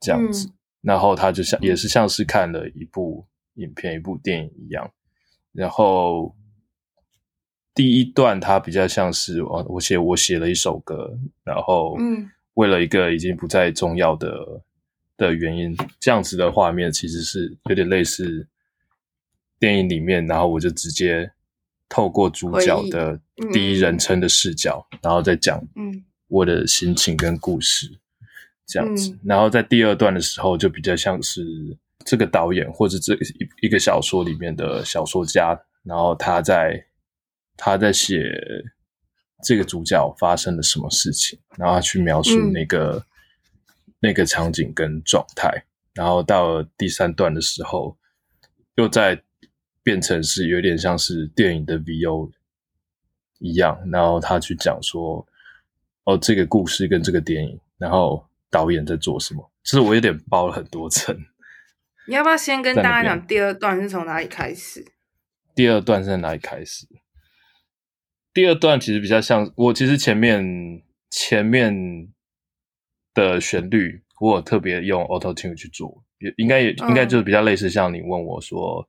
[0.01, 3.27] 这样子，嗯、然后他就像也是像是看了一部
[3.57, 4.91] 影片、一部电影一样。
[5.53, 6.35] 然后
[7.75, 14.63] 第一段它比较像是我我写我写了一首歌，然后嗯，为了一个已经不再重要的
[15.19, 18.49] 的原因，这样子的画面其实是有点类似
[19.59, 21.31] 电影里面，然后我就直接。
[21.91, 23.19] 透过主角的
[23.51, 25.59] 第一人称的视角，嗯、然后再讲
[26.29, 27.99] 我的心情跟故事，嗯、
[28.67, 29.19] 这样子。
[29.25, 31.45] 然后在第二段的时候，就比较像是
[32.05, 36.87] 这个导演或者这一一个小说里面的小说家，然后他在
[37.57, 38.25] 他在写
[39.43, 42.93] 这个主角发生了什么事情，然后他去描述那个、
[43.87, 45.65] 嗯、那个场景跟状态。
[45.95, 47.97] 然后到了第三段的时候，
[48.77, 49.23] 又在。
[49.81, 52.31] 变成是有点像是电影的 VO
[53.39, 55.27] 一样，然后他去讲说，
[56.09, 59.53] 哦，这个故事跟这个电影，然后导演在做什么？
[59.63, 61.15] 其实我有点包了很多层。
[62.07, 64.83] 你要不要先跟大家讲第二段是从哪里开始？
[65.55, 66.87] 第二段是在哪里开始？
[68.33, 72.09] 第二段其实比较像我，其实前面前面
[73.13, 78.89] 的旋律，我有特别用 Auto Tune 去做，也应该也应该就是比较类似像你问我说。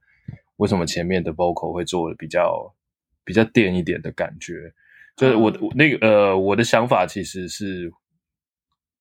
[0.55, 2.75] 为什么前面的 vocal 会做的比较
[3.23, 4.73] 比较电一点的感觉？
[5.19, 7.91] 就是我我那个呃，我的想法其实是，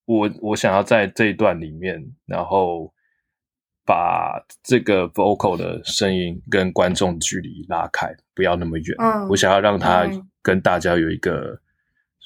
[0.04, 2.92] 我我想要在这一段里面，然后
[3.87, 8.96] 把这个 vocal 的声音跟观众距离拉开，不要那么远。
[8.98, 10.11] 嗯，我想要让他
[10.42, 11.57] 跟大家有一个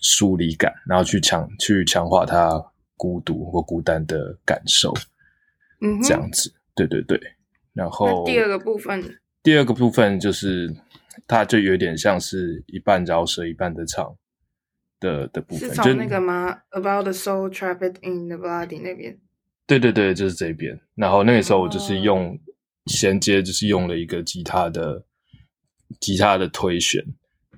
[0.00, 2.64] 疏离感，然后去强去强化他
[2.96, 4.94] 孤独或孤单的感受。
[5.82, 7.20] 嗯，这样子，对对对。
[7.74, 9.18] 然后第二个部分。
[9.42, 10.72] 第二个部分就是，
[11.26, 14.16] 它就有点像是一半饶舌一半的唱
[14.98, 19.18] 的的部分，是从那个吗？About the soul trapped in the body 那边。
[19.66, 20.80] 对对对，就是这边。
[20.94, 22.38] 然后那个时候我就是用
[22.86, 25.04] 衔接，就是用了一个吉他的
[26.00, 27.04] 吉他的推弦，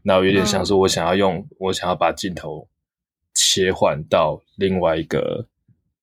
[0.03, 2.69] 然后有点像是我想要用，嗯、我想要把镜头
[3.35, 5.47] 切换到另外一个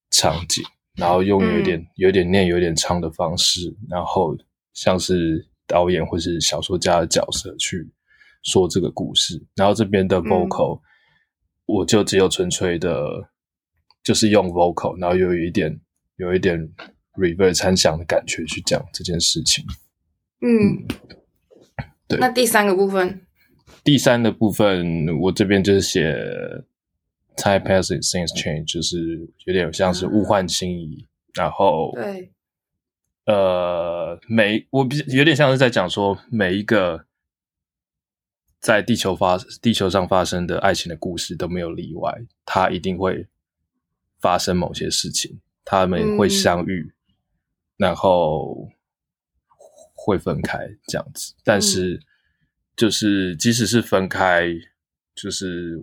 [0.09, 0.63] 场景，
[0.95, 4.37] 然后用有点、嗯、有点念有点唱的方式，然后
[4.73, 5.47] 像是。
[5.71, 7.89] 导演或是小说家的角色去
[8.43, 10.81] 说这个故事，然后这边的 vocal、嗯、
[11.65, 12.91] 我就只有纯粹的，
[14.03, 15.79] 就是用 vocal，然后又有一点
[16.17, 16.59] 有一点
[17.13, 19.63] reverse 参想的感觉去讲这件事情。
[20.41, 20.85] 嗯，
[22.07, 22.19] 对。
[22.19, 23.21] 那第三个部分，
[23.83, 26.13] 第三个部分我这边就是写
[27.37, 32.31] time passes things change，就是有点像是物换星移，嗯、然后对。
[33.25, 37.05] 呃，每我比有点像是在讲说，每一个
[38.59, 43.27] 在地球发地球上发生的爱情的故事都没有例外，它一定会
[44.19, 47.13] 发生某些事情，他们会相遇，嗯、
[47.77, 48.69] 然后
[49.93, 50.57] 会分开
[50.87, 51.35] 这样子。
[51.43, 52.01] 但是，
[52.75, 54.47] 就是即使是分开，
[55.13, 55.79] 就是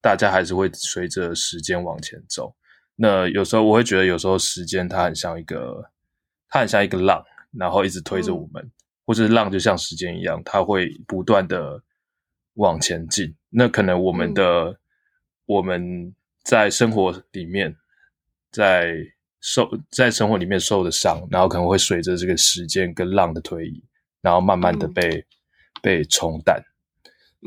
[0.00, 2.56] 大家还是会随着时间往前走。
[2.96, 5.91] 那有时候我会觉得，有时候时间它很像一个。
[6.52, 8.70] 它很像一个浪，然后一直推着我们，嗯、
[9.06, 11.82] 或者浪就像时间一样，它会不断的
[12.56, 13.34] 往前进。
[13.48, 14.76] 那可能我们的、嗯、
[15.46, 17.74] 我们在生活里面，
[18.50, 18.94] 在
[19.40, 23.82] 受在生活里面受的伤，然后可能会随着这个时间跟浪的推移，
[24.20, 25.24] 然后慢慢的被、嗯、
[25.80, 26.62] 被冲淡。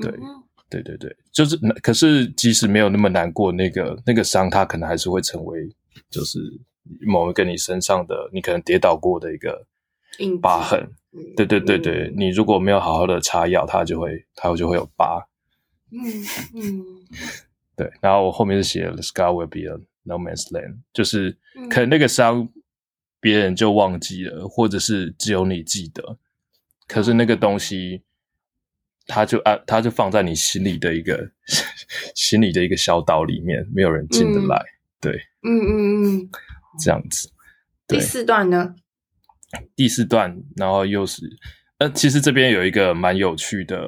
[0.02, 5.70] 对、嗯、对对对，就是可是即使没有那么难过，那个那个伤，它可能还是会成为
[6.10, 6.40] 就是
[7.02, 9.66] 某一个你身上的，你可能跌倒过的一个
[10.42, 10.80] 疤痕。
[11.12, 15.28] 嗯、对对对对、嗯，你如果没有好好的擦药，它就会它就会有疤。
[15.92, 16.02] 嗯
[16.56, 16.86] 嗯，
[17.76, 17.92] 对。
[18.02, 21.38] 然后我后面是写了 “The scar will be a no man's land”，就是
[21.70, 22.50] 可能那个伤
[23.20, 26.18] 别人就忘记了，或者是只有你记得，
[26.88, 28.04] 可是那个东西。
[29.08, 31.30] 他就按，他就放在你心里的一个
[32.16, 34.58] 心里的一个小岛里面，没有人进得来。
[34.58, 36.30] 嗯、对，嗯嗯嗯，
[36.80, 37.30] 这样子。
[37.88, 38.76] 第四段呢？
[39.76, 41.22] 第四段，然后又是
[41.78, 43.80] 呃，其实这边有一个蛮有趣的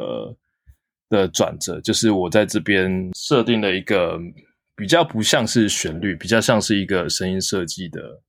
[1.10, 4.20] 的转折，就是我在这边设定了一个
[4.76, 8.22] 比较不像是旋律，比较像是一个声音设计的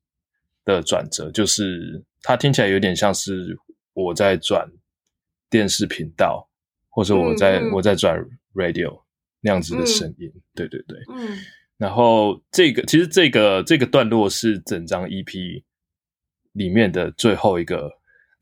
[0.64, 3.56] 的转折，就是它听起来有点像是
[3.92, 4.68] 我在转
[5.48, 6.46] 电视频道。
[6.90, 8.18] 或者我在、嗯、我在转
[8.54, 9.00] radio
[9.40, 11.38] 那样子的声音、嗯，对对对，嗯，
[11.78, 15.62] 然后这个其实这个这个段落是整张 EP
[16.52, 17.90] 里面的最后一个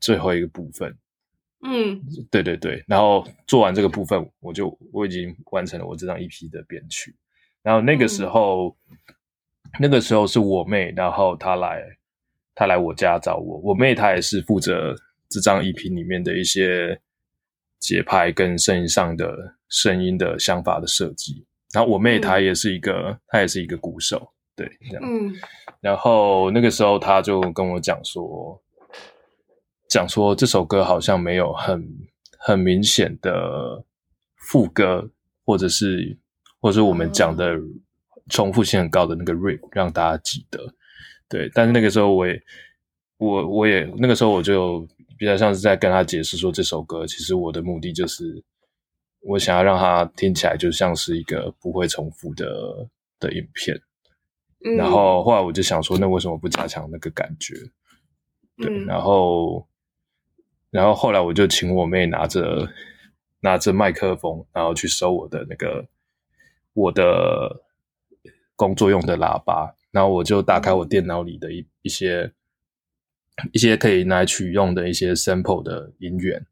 [0.01, 0.97] 最后一个部分，
[1.63, 7.15] 嗯，对对对，然后做完这个部分，我就我已经完成了我这张 EP 的编曲，
[7.61, 8.97] 然后那个时候、嗯、
[9.79, 11.83] 那个时候是我妹，然后她来
[12.53, 14.95] 她来我家找我，我妹她也是负责
[15.29, 16.99] 这张 EP 里面的一些。
[17.79, 25.03] 节拍跟声音上的声音的想法的设计，然后我妹她也是一个，嗯、她也是一个鼓手，对，这样。
[25.03, 25.33] 嗯。
[25.81, 28.61] 然后那个时候她就跟我讲说，
[29.89, 31.87] 讲说这首歌好像没有很
[32.37, 33.83] 很明显的
[34.35, 35.09] 副歌，
[35.45, 36.17] 或者是
[36.59, 37.55] 或者是我们讲的
[38.29, 40.59] 重复性很高的那个 riff 让大家记得。
[41.29, 42.41] 对，但是那个时候我也
[43.17, 44.87] 我我也那个时候我就。
[45.19, 48.43] 比较像是在跟他解释说，这首歌其实我的目的就是，
[49.21, 53.79] 我想要让它听起来就像是一个不会重复的的影片。
[54.65, 54.75] 嗯。
[54.75, 57.53] 然后后来我就想说，那为什么不加强那个感觉？
[58.57, 58.85] 对，嗯。
[58.85, 59.67] 然后，
[60.69, 62.67] 然后后来我就请我妹拿着
[63.41, 65.87] 拿着麦克风，然后去收我的那个
[66.73, 67.63] 我的
[68.55, 72.31] 工作用的喇叭，然后我就打开我电脑里的一一些。
[73.53, 76.43] 一些可以拿来取用的一些 sample 的音源，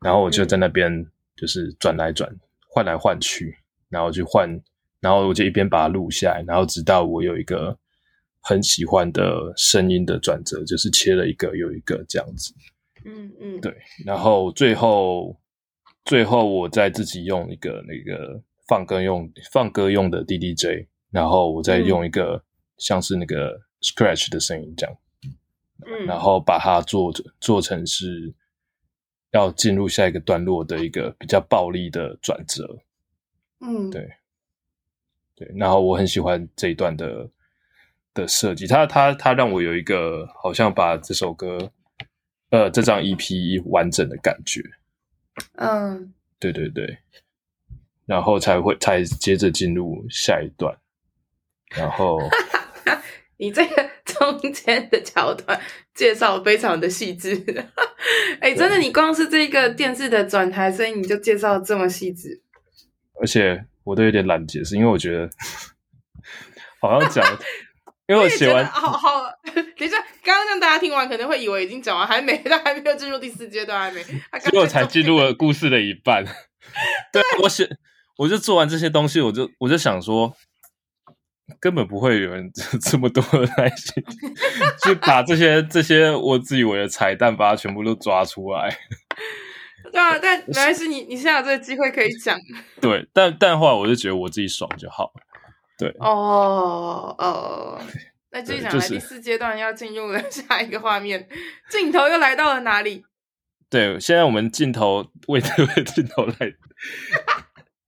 [0.00, 1.06] 然后我就在那边
[1.42, 2.32] 就是转来转，
[2.68, 3.52] 换来换去，
[3.88, 4.48] 然后就换，
[5.00, 7.76] 然后我就一边把它录下来，然后直到我有一个
[8.40, 12.54] 很喜欢的声音的转折，就是切了一个又一个这样子。
[13.04, 13.74] 嗯嗯，对，
[14.06, 15.36] 然后最后
[16.04, 22.40] 最后我再自己用一个那个放歌用放歌用的 DDJ，然后我再用一个
[22.78, 24.96] 像是那个 scratch 的声音这样。
[25.84, 28.32] 嗯，然后把它做做成是
[29.32, 32.78] 要进入下一个段落的一个比较暴力的转折。
[33.60, 34.08] 嗯，对，
[35.34, 35.52] 对。
[35.56, 37.28] 然后我很喜欢这一段的
[38.14, 41.70] 的设计，它它它让我有一个好像把这首歌
[42.50, 44.62] 呃这张 EP 完整的感觉。
[45.56, 46.98] 嗯，对对对。
[48.06, 50.76] 然后才会才接着进入下一段，
[51.70, 52.18] 然后。
[53.42, 55.60] 你这个 中间的桥段
[55.92, 57.34] 介绍非常的细致，
[58.38, 62.40] 哎、欸，真的，你光是这个电视的转台声音，你就介绍这么细致，
[63.20, 65.28] 而且我都有点懒解释，因为我觉得
[66.80, 67.26] 好像讲，
[68.06, 74.04] 因为我写完，好好，等一下，刚刚让大家听完可能会以为已经讲完，还没，他还没有进入第四阶段，还没，
[74.40, 76.24] 结果才进入了故事的一半。
[77.12, 77.68] 对，我写，
[78.18, 80.32] 我就做完这些东西，我就我就想说。
[81.60, 82.50] 根本不会有人
[82.82, 84.02] 这么多的耐心，
[84.84, 88.76] 去把这些这些我自以为的彩蛋，把它全部都抓出来。
[89.90, 92.38] 对啊，但没关系，你你现在有这个机会可以讲。
[92.80, 95.22] 对，但但后来我就觉得我自己爽就好了。
[95.78, 97.80] 对，哦哦，
[98.30, 101.28] 那继续讲来第四阶段要进入了下一个画面，
[101.68, 103.04] 镜头又来到了哪里？
[103.68, 106.36] 对，现在我们镜头为这位镜头来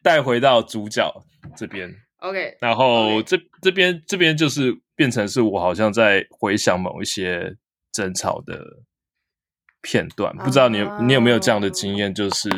[0.02, 1.10] 带回到主角
[1.56, 1.94] 这边。
[2.24, 7.56] OK，然后这.这边这边就是变成是我好像在回想某一些
[7.90, 8.62] 争吵的
[9.80, 11.06] 片段，不知道你有、uh...
[11.06, 12.12] 你有没有这样的经验？
[12.12, 12.50] 就是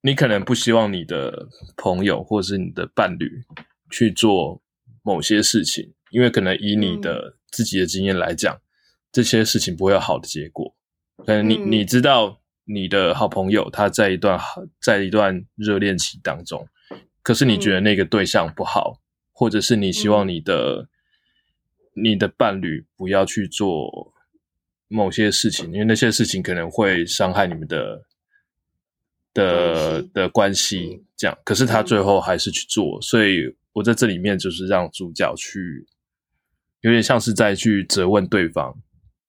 [0.00, 3.28] 你可能不希望你的朋友或是你的伴侣
[3.90, 4.62] 去做
[5.02, 8.64] 某些事情，因为可能以你的自己的经验来讲，嗯、
[9.12, 10.74] 这些事情不会有好的结果。
[11.26, 14.40] 可能你、嗯、你知道你的好朋友他在一段
[14.80, 16.66] 在一段热恋期当中，
[17.22, 19.00] 可是你觉得那个对象不好，嗯、
[19.32, 20.88] 或者是你希望你的、
[21.94, 24.12] 嗯、你的伴侣不要去做
[24.88, 28.04] 某些事情，因为那些事情可能会伤害你们的
[29.34, 31.04] 的的关系。
[31.16, 35.86] 这样，可是他最后还是去做，嗯、所以我在这里面就是让主角去。
[36.82, 38.74] 有点像是在去责问对方，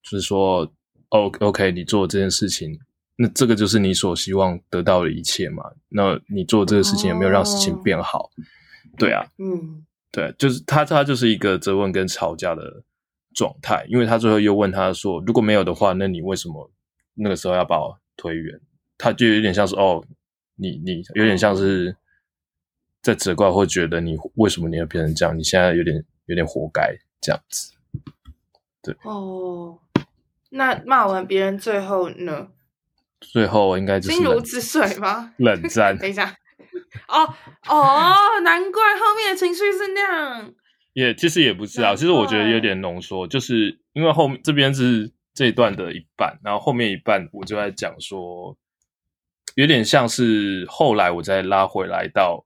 [0.03, 0.61] 就是说
[1.09, 2.79] 哦，OK，你做这件事情，
[3.15, 5.63] 那这个就是你所希望得到的一切嘛？
[5.89, 8.23] 那你做这个事情有没有让事情变好？
[8.23, 8.29] 哦、
[8.97, 12.83] 对啊，嗯，对，就是他，他就是一个责问跟吵架的
[13.33, 16.71] 状态，因为他最后又问他说，如果没有的话，那你为什么
[17.13, 18.59] 那个时候要把我推远？
[18.97, 20.03] 他就有点像是哦，
[20.55, 21.95] 你你有点像是
[23.01, 25.37] 在责怪，或觉得你为什么你要变成这样？
[25.37, 26.95] 你现在有点有点活该。
[27.23, 27.73] 这样子，
[28.81, 29.77] 对哦。
[30.49, 32.47] 那骂完别人最后呢？
[33.21, 35.33] 最后应该就是心如止水吗？
[35.39, 35.97] 冷战。
[35.97, 36.35] 等一下，
[37.07, 37.23] 哦
[37.69, 40.53] 哦，难怪后面的情绪是那样。
[40.93, 48.57] 也、其实也不是啊，其实我觉得有点浓缩，就是因为后面这边是这一段的一半，然后后面一半我就在讲说，
[49.55, 52.45] 有点像是后来我再拉回来到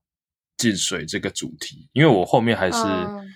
[0.56, 2.78] 进水这个主题，因为我后面还是。
[2.84, 3.26] 嗯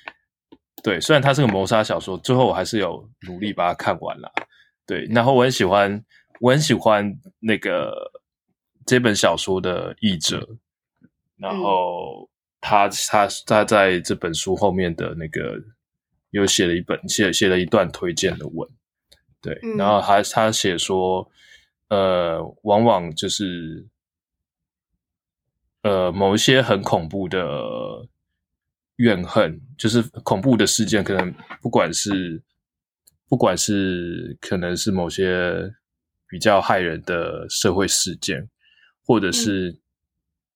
[0.82, 4.32] 对，虽然它是个谋杀小说，最后我还是有努力把它看完了。
[4.86, 6.02] 对，然后我很喜欢，
[6.40, 8.10] 我很喜欢那个
[8.84, 10.56] 这本小说的译者，
[11.36, 12.28] 然后
[12.60, 15.62] 他他他在这本书后面的那个
[16.30, 18.68] 又写了一本写写了一段推荐的文，
[19.40, 21.30] 对，然后他他写说，
[21.88, 23.86] 呃，往往就是
[25.82, 28.08] 呃某一些很恐怖的。
[28.96, 32.42] 怨恨就是恐怖的事件，可能不管是
[33.30, 35.72] 不管是可能是某些
[36.30, 38.48] 比较害人的社会事件，
[39.04, 39.78] 或者是、嗯、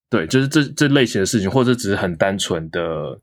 [0.09, 3.21] 对，就是这这类型的事情，或者只是很单纯的，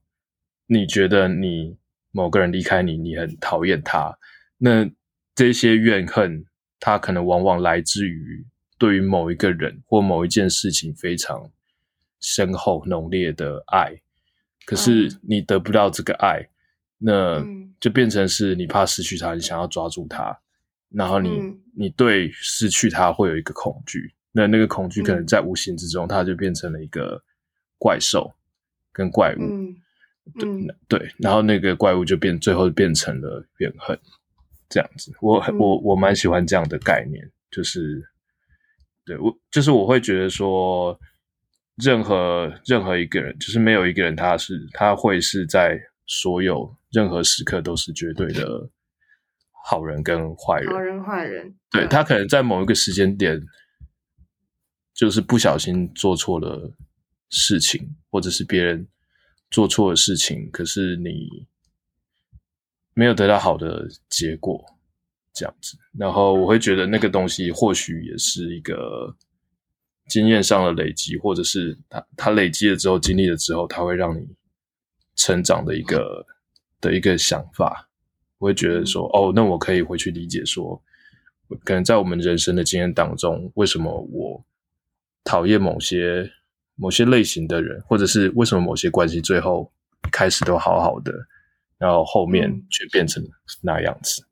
[0.67, 1.77] 你觉得你
[2.11, 4.17] 某个人离开你，你很讨厌他，
[4.57, 4.89] 那
[5.33, 6.45] 这些怨恨，
[6.79, 8.45] 它可能往往来自于
[8.77, 11.49] 对于某一个人或某一件事情非常
[12.19, 13.95] 深厚浓烈的爱。
[14.65, 16.39] 可是你得不到这个爱，
[16.99, 17.45] 嗯、那
[17.79, 20.37] 就变成是你怕失去他，你想要抓住他，
[20.91, 27.21] 然后你、嗯、你对失去他会有一个恐惧，那那个恐惧可能在无形之中，它就变成了一个
[27.77, 28.32] 怪兽
[28.91, 29.73] 跟怪物，
[30.39, 33.97] 对对，然后那个怪物就变最后变成了怨恨，
[34.69, 38.04] 这样子，我、嗯、我我蛮喜欢这样的概念，就是
[39.06, 40.99] 对我就是我会觉得说。
[41.82, 48.69] 任何任何一个人，就是没有一个人，他是他会是在所有任何时刻都是绝对的
[49.63, 50.74] 好人跟坏人。
[50.74, 53.41] 好人坏人，对，他可能在某一个时间点，
[54.93, 56.74] 就是不小心做错了
[57.30, 58.88] 事情，或者是别人
[59.50, 61.47] 做错了事情，可是你
[62.93, 64.63] 没有得到好的结果，
[65.34, 65.78] 这样子。
[65.97, 69.15] 然后我会觉得那个东西或许也是一个。
[70.08, 74.28] 经验上的累积，或者是他他累积了之后，经历了之后，他会让你
[75.15, 76.26] 成长的一个
[76.82, 77.88] 的一个想法。
[78.41, 80.82] 我会觉得说，哦，那我可以回去理解说，
[81.63, 84.43] 可能在我们人生的经验当中，为什么我
[85.23, 86.27] 讨厌某些
[86.75, 89.71] 某些类型的人，或者是为什么某些关系最后
[90.12, 91.13] 开始都好好的，
[91.77, 93.23] 然后后面却变成
[93.62, 94.23] 那样子。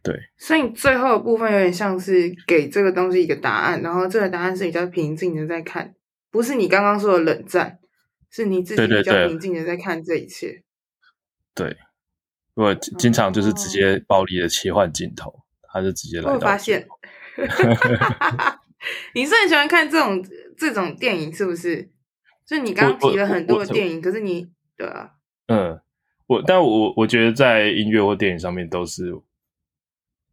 [0.00, 5.96] 对，所以最后的部分有点像是给这个东西一个答案，然后这个答案是比较平静的在看，
[6.30, 7.80] 不是你刚刚说的冷战，
[8.30, 10.62] 是你自己比较平静的在看这一切。
[11.52, 11.76] 对，对，对，
[12.58, 15.32] 我经常就是直接暴力的切换镜头，
[15.72, 16.32] 他就直接来。
[16.32, 16.86] 我发现，
[19.14, 20.22] 你是很喜欢看这种
[20.56, 21.90] 这种电影，是不是？
[22.46, 25.10] 就你刚刚提了很多的电影，可是你对啊，
[25.46, 25.80] 嗯，
[26.26, 29.14] 我但我我觉得在音乐或电影上面都是。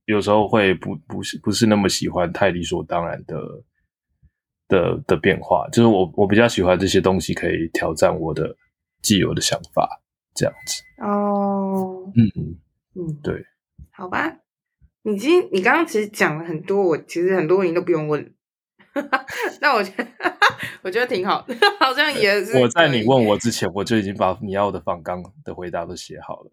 [0.07, 3.41] 有时候会不不是不是那么喜欢太理所当然的
[4.67, 8.55] 的的变化，就是我我比较喜欢这些东西可以挑战我的
[9.01, 9.99] 既有的想法，
[10.35, 10.83] 这样子。
[11.01, 12.59] 哦，嗯嗯
[12.95, 13.45] 嗯，对，
[13.91, 14.37] 好吧。
[15.03, 18.33] 你今你刚刚其实讲了很多，我其实很多问题都不用问。
[19.61, 20.07] 那我觉得
[20.81, 22.57] 我觉得挺好的， 好像也是。
[22.57, 26.51] 我在你问我之前，我就已经把你要的访纲的回答都写好了。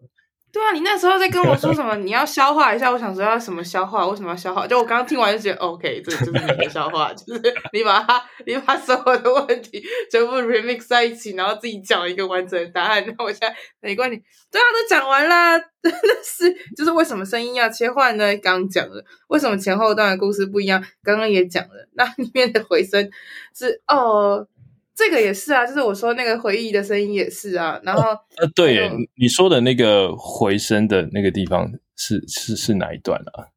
[0.53, 1.95] 对啊，你那时候在跟我说什么？
[1.97, 2.91] 你要消化一下。
[2.91, 4.07] 我想说要什么消化？
[4.07, 4.67] 为什么要消化？
[4.67, 7.41] 就我刚刚听完就觉得，OK，这就是你的消化， 就是
[7.73, 13.03] 你把它，你把所有的问题全部 remix 在一起，然后自己讲一个完整的答案。
[13.07, 18.37] 那我现在没关系，对啊，都讲完了， 真的是，就是为什么声音要切换呢？
[18.37, 20.83] 刚刚讲了，为什么前后段的故事不一样？
[21.03, 23.09] 刚刚也讲了，那里面的回声
[23.55, 24.47] 是哦。
[24.95, 33.49] 这个也是啊，就是我说那个回忆的声音也是啊，然后呃，对耶，你说的那个回声的那个地方是是是哪一段啊？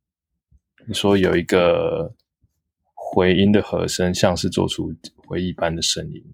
[0.88, 2.14] 你说有一个
[2.94, 6.24] 回音的和声，像是做出回忆般的声音，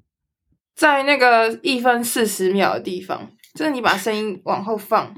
[0.75, 5.15] 在那个一分四十秒的地方，就是你把声音往后放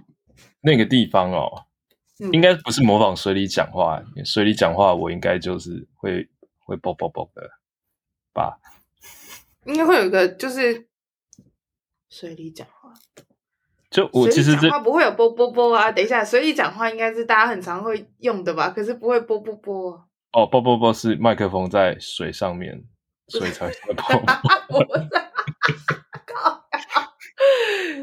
[0.63, 1.67] 那个地方哦，
[2.21, 6.27] 嗯、应该不是模仿水里讲话，水里讲话我应该就是会
[6.59, 7.51] 会啵啵啵的
[8.33, 8.59] 吧。
[9.67, 10.87] 应该会有一个，就是
[12.11, 12.93] 水里讲话，
[13.91, 15.91] 就我其实这话不会有波波波啊。
[15.91, 18.71] 等一下，水里讲话应该是大家很常会用的吧？
[18.71, 20.09] 可是不会波波波。
[20.33, 22.85] 哦，波波波是麦克风在水上面，
[23.29, 24.17] 所以才会啵。
[24.69, 24.85] 我
[26.27, 26.65] 靠！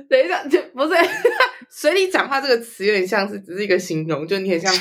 [0.09, 0.93] 等一下，就不是
[1.69, 4.73] 水里讲话这个词有点像是只是一个形容，就你很像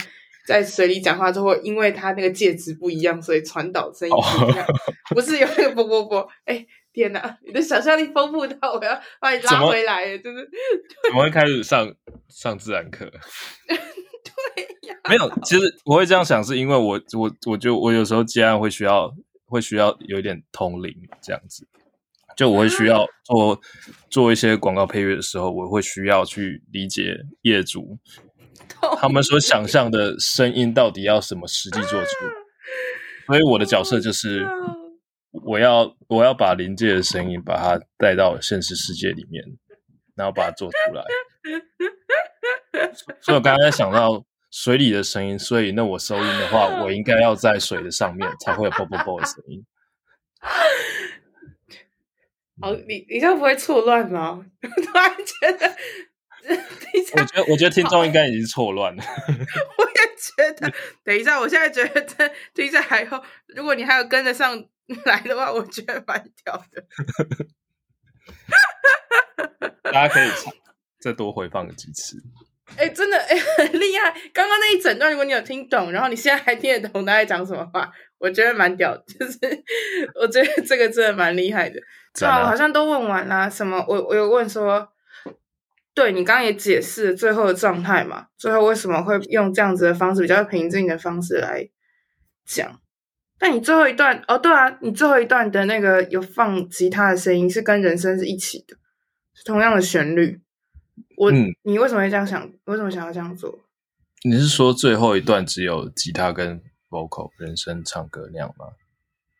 [0.50, 4.66] 在水里讲话之后，因为它那个介质不一样，所以传导声音不一样。
[4.66, 4.76] Oh.
[5.14, 6.28] 不是有那个啵啵啵？
[6.44, 7.38] 哎、欸，天哪！
[7.46, 10.50] 你的想象力丰富到我要把你拉回来，就是
[11.06, 11.88] 怎么会开始上
[12.28, 13.04] 上自然课？
[13.68, 15.32] 对呀，没有。
[15.44, 19.08] 其实我会这样想，是因为我我我就我有时候接案会需要
[19.46, 20.92] 会需要有一点通灵
[21.22, 21.64] 这样子，
[22.36, 23.60] 就我会需要做
[24.10, 28.00] 做一些广告配乐的时候，我会需要去理解业主。
[29.00, 32.08] 他们所想象的声音到底要什么实际做出？
[33.26, 34.44] 所以我的角色就是，
[35.44, 39.44] 我要我要把临界的声音把它带到现实世界里面，
[40.16, 41.04] 然后把它做出来。
[43.20, 49.64] 所以我刚刚在想到水里的声音，所以那我收音的话， 我应该要在水的上面才会有啵啵啵的声音。
[52.60, 54.44] 好，你你这样不会错乱吗？
[54.62, 55.76] 我突然觉得。
[57.14, 59.02] 我觉得，我觉得听众应该已经错乱了。
[59.26, 60.72] 我也觉得，
[61.04, 64.64] 等一下，我现在觉得听下来后，如果你还有跟得上
[65.04, 66.84] 来的话，我觉得蛮屌的。
[69.92, 70.28] 大家可以
[71.00, 72.16] 再多回放几次。
[72.76, 74.10] 哎、欸，真的，哎、欸，很厉害。
[74.32, 78.96] 刚刚那一整段，如果你有听懂，然后你现在还听得懂他在讲什么话，我觉得蛮屌。
[78.98, 79.38] 就是
[80.14, 81.80] 我觉得这个真的蛮厉害的。
[82.14, 83.50] 对啊，我好像都问完了。
[83.50, 83.84] 什么？
[83.88, 84.92] 我我有问说。
[85.94, 88.28] 对，你刚刚也解释了最后的状态嘛？
[88.38, 91.68] 最后为什么会用这样子的方式，比较平静的方式来
[92.46, 92.80] 讲？
[93.38, 98.76] 但你最后一段哦，对啊，你最后一段的那个有放吉他的声音，是跟人声是一起的，
[99.34, 100.40] 是同样的旋律。
[101.16, 102.50] 我，嗯，你为什么会这样想？
[102.64, 103.60] 为什么想要这样做？
[104.22, 108.66] 你是说最后一段只有吉他跟 vocal 人声唱歌那样吗？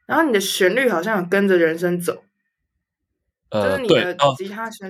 [0.07, 2.25] 然后你的旋律好像有跟着人声走。
[3.51, 4.35] 呃，对哦，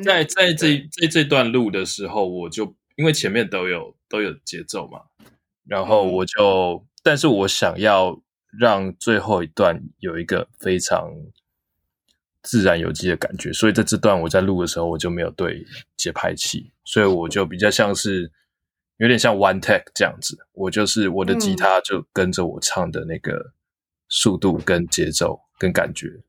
[0.04, 5.00] 在在这在这段录的时候，我就因为前面都有都有节奏嘛，
[5.64, 8.20] 然后我就，嗯、但是我想要
[8.58, 11.10] 让最后一段有一个非常
[12.42, 15.64] 自然有机的感觉，所以在这段我在录的时候，我就没有对
[15.96, 18.30] 节拍器，所以我就比较像是
[18.98, 23.54] 有点像 one take 这样子，我就是我的吉他就跟着我唱的那个
[24.10, 26.20] 速度跟节奏跟感觉。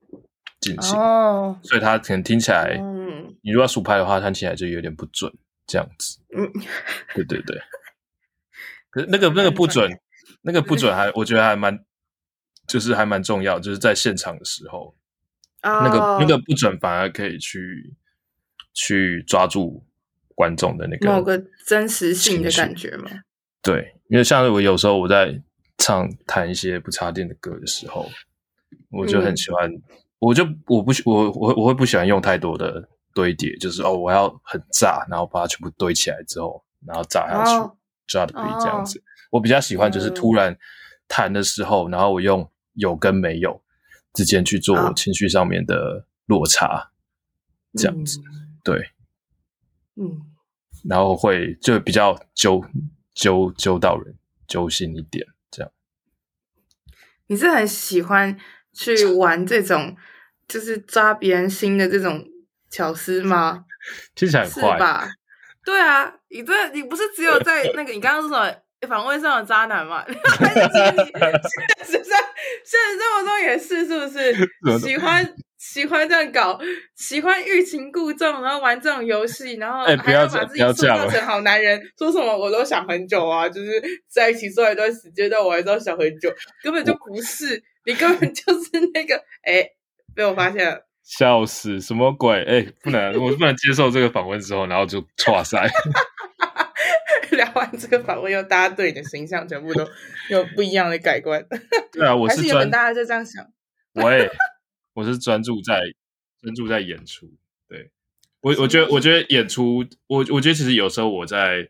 [0.61, 5.31] 进行哦，所以它可能听起来，嗯，你如果要数拍的话，它听起来就有点不准，
[5.65, 6.19] 这样子。
[6.37, 6.47] 嗯，
[7.15, 7.59] 对对对。
[8.91, 9.91] 可是那个 那个不准，
[10.43, 11.83] 那个不准还我觉得还蛮，
[12.67, 14.95] 就是还蛮重要，就是在现场的时候，
[15.63, 17.95] 哦、那个那个不准反而可以去
[18.73, 19.83] 去抓住
[20.35, 23.09] 观众的那个某个真实性的感觉嘛。
[23.63, 25.41] 对，因为像我有时候我在
[25.79, 28.07] 唱弹一些不插电的歌的时候，
[28.91, 29.81] 我就很喜欢、嗯。
[30.21, 37.71] 我就我不我我我会不喜欢用太多的堆叠，就是哦，我要很炸，然后把它全部堆起来之后，然后炸下去，
[38.07, 39.03] 炸的比这样子。
[39.31, 40.55] 我比较喜欢就是突然
[41.07, 43.63] 弹的时候，然后我用有跟没有
[44.13, 46.91] 之间去做情绪上面的落差，
[47.73, 48.19] 这样子，
[48.63, 48.91] 对，
[49.95, 50.21] 嗯，
[50.87, 52.63] 然后会就比较揪
[53.15, 54.15] 揪揪到人，
[54.47, 55.71] 揪心一点，这样。
[57.25, 58.37] 你是很喜欢
[58.71, 59.97] 去玩这种？
[60.51, 62.23] 就是抓别人心的这种
[62.69, 63.63] 巧思吗？
[64.13, 65.07] 听起来很吧？
[65.63, 68.55] 对啊，你这你不是只有在那个你刚刚说什么
[68.87, 70.03] 访问上的渣男吗？
[70.09, 70.15] 现
[71.85, 72.19] 实上
[72.65, 74.35] 现实生活中也是，是不是？
[74.83, 76.59] 喜欢喜欢这样搞，
[76.95, 86.33] 喜欢欲擒故纵，然后玩这种游戏，然后还要把自己塑造成好男人，说什么我都想很久啊，就是在一起做一段时间，但我还是要想很久，
[86.63, 89.63] 根本就不是，你根本就是那个，哎，
[90.15, 92.43] 被我发现了，笑死，什么鬼？
[92.43, 95.69] 哎，不能，我不能接受这个访问之后，然后就剉赛。
[97.31, 99.87] 聊完这个访问，又大家对你的形象全部都
[100.29, 101.45] 有不一样的改观。
[101.93, 103.45] 对啊，我 是专，大家就这样想。
[103.93, 104.29] 我也。
[104.93, 105.79] 我是专注在
[106.41, 107.25] 专注在演出，
[107.69, 107.89] 对
[108.41, 111.65] 我我觉得我觉得演出，我我觉得其实有时候我在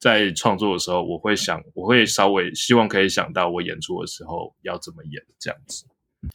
[0.00, 5.86] 在创作的时候，我会想，我会稍微希望可以想到我演出的时候要怎么演这样子。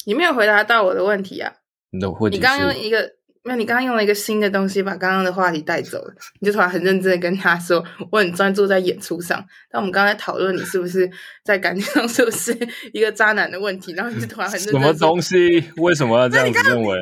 [0.06, 1.54] 你没有回答到我的问题啊？
[1.92, 3.12] 你的问题，你刚刚用一个。
[3.44, 11.10] 那你刚刚用了一个新的东西把刚刚的话题带走了，你就突然很认真的跟他说：“我很专注在演出上。”但我们刚才讨论你是不是
[11.44, 12.56] 在感情上 是不是
[12.94, 14.80] 一个渣男的问题，然后你就突然很认真。
[14.80, 15.36] 什么东西？
[15.78, 16.96] 为什么要这样子认为？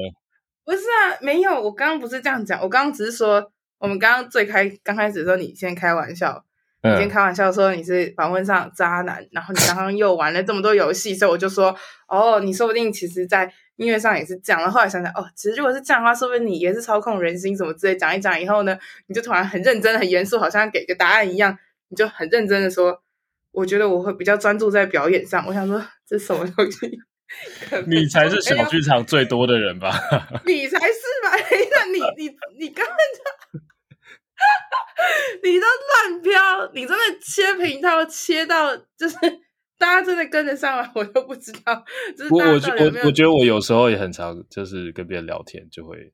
[0.64, 6.42] 不是啊，没有，我刚刚不是这样讲，我刚刚只是说，我们刚刚最开刚开始的时候你先开玩笑，
[6.84, 11.76] 你先开玩笑说你是访问上渣男，然后你刚刚又玩了这么多游戏， 所以我就说，
[12.08, 13.52] 哦，你说不定其实，在。
[13.80, 17.96] 音乐上也是这样，然后后来想想，哦，其实如果是这样的话，说不定你也是操控人心什么之类。
[17.96, 18.78] 讲一讲以后呢，
[19.08, 21.58] 你就突然很认真、很严肃，好像给个答案一样，
[21.88, 23.02] 你就很认真的说，
[23.54, 25.46] 我觉得我会比较专注在表演上。
[25.48, 26.92] 我想说，这什么东西？
[27.88, 29.90] 你才是小剧场最多的人吧？
[30.46, 31.32] 你才是吧？
[31.72, 33.60] 那你你你刚刚就，
[35.44, 39.16] 你都乱飘，你真的切频道切到就是。
[39.80, 40.92] 大家真的跟得上吗？
[40.94, 41.86] 我都不知道。
[42.18, 46.14] 就是、我我我我觉得我有时候也很常，就是跟别人聊天，就会，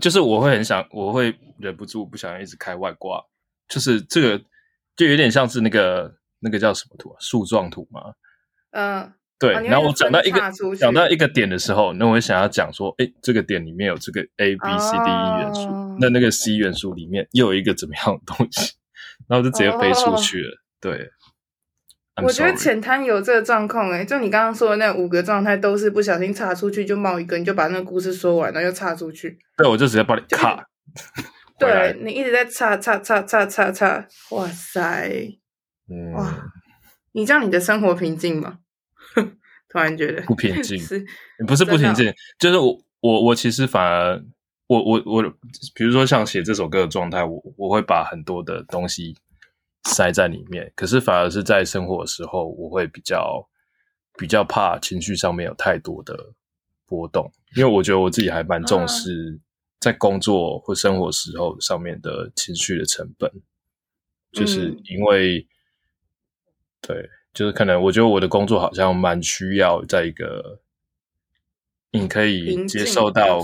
[0.00, 3.22] 就是我会很想，我会忍不住不想一直开外挂，
[3.68, 4.42] 就是这个
[4.96, 8.14] 就有点像是那个那个叫什么图啊，树状图嘛。
[8.70, 9.12] 嗯，
[9.42, 9.54] 对。
[9.54, 10.40] 啊、然后我讲到一个
[10.78, 18.74] 讲到一个点的时候，那我想要讲说，哎，这个点里面有这个 A B C D E 元素，哦、那那个 C 元素里面又有一个怎么样的东西，
[19.28, 21.10] 然后就直接飞出去了，哦、对。
[22.22, 29.38] 我觉得浅滩有这个状况诶，就你刚刚说的那五个状态，都是不小心插出去就冒一个，你就把那个故事说完然后，又插出去。
[29.56, 30.62] 对，我就直接把你卡。
[31.58, 35.38] 对你一直在插插插插插插，哇塞，
[35.88, 36.50] 嗯、哇，
[37.12, 38.58] 你这样你的生活平静吗？
[39.72, 41.04] 突然觉得不平静，是
[41.46, 44.22] 不是不平静，就是我我我其实反而
[44.66, 45.22] 我我我，
[45.74, 49.16] 比如说像写这首歌的状态，我我会把很多的东西。
[49.84, 53.48] 塞在里面，可是反而是在生活的时候，我会比较
[54.16, 56.16] 比较怕情绪上面有太多的
[56.86, 59.40] 波动，因为我觉得我自己还蛮重视
[59.80, 63.28] 在工作或生活时候上面的情绪的成本，
[64.30, 65.46] 就是因为、嗯、
[66.82, 70.60] 对，就是可能我觉得我的工作好像蛮需要在一个
[71.90, 73.42] 你可以接受到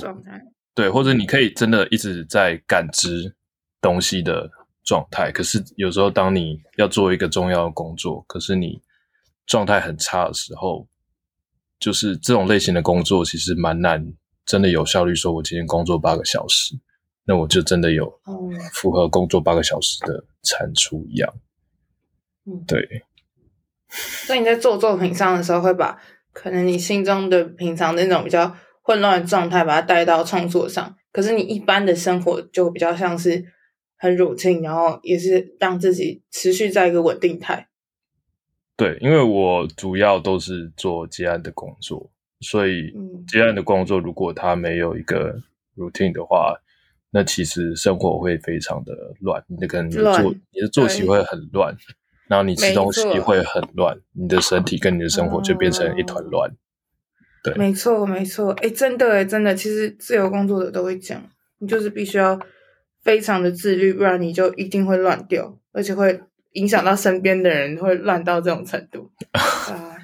[0.75, 3.35] 对，或者你可以真的一直在感知
[3.81, 4.51] 东西的。
[4.85, 8.81] 状态，可是有时候当你要做一个重要的工作，可是你
[9.45, 10.89] 状态很差的时候，
[11.79, 14.15] 就是这种类型的工作其实蛮难，
[14.47, 15.15] 真的有效率。
[15.15, 16.75] 说我今天工作八个小时，
[17.25, 18.11] 那我就真的有
[18.73, 21.35] 符合工作八个小时的产出一样。
[22.47, 23.05] 嗯，对。
[23.91, 25.99] 所以你在做作品上的时候，会把
[26.33, 30.97] 可能你心中的平常那种比较混乱的状态，把它带到创作上。
[31.13, 33.45] 可是你一般的生活就比较像是。
[34.01, 37.67] 很 routine，然后也是让自己持续在一个稳定态。
[38.77, 42.09] 对，因为我主要都是做接案的工作，
[42.39, 42.95] 所以
[43.27, 45.43] 接案的工作如果它没有一个
[45.77, 46.55] routine 的话，
[47.11, 49.43] 那其实生活会非常的乱。
[49.49, 51.83] 你的可能你的作你的作息会很乱，对
[52.29, 56.51] 然后你吃东西会很乱，你的身体跟你的生活就变成一团乱。
[57.43, 61.23] 对，没错没错，哎，真的哎，真的，其实自由工作者都会讲，
[61.59, 62.39] 你就是必须要。
[63.01, 66.21] 非常的自律，不然你就一定会乱掉，而且会
[66.55, 69.11] 影响到身边的人，会乱到这种程度。
[69.33, 69.97] 啊，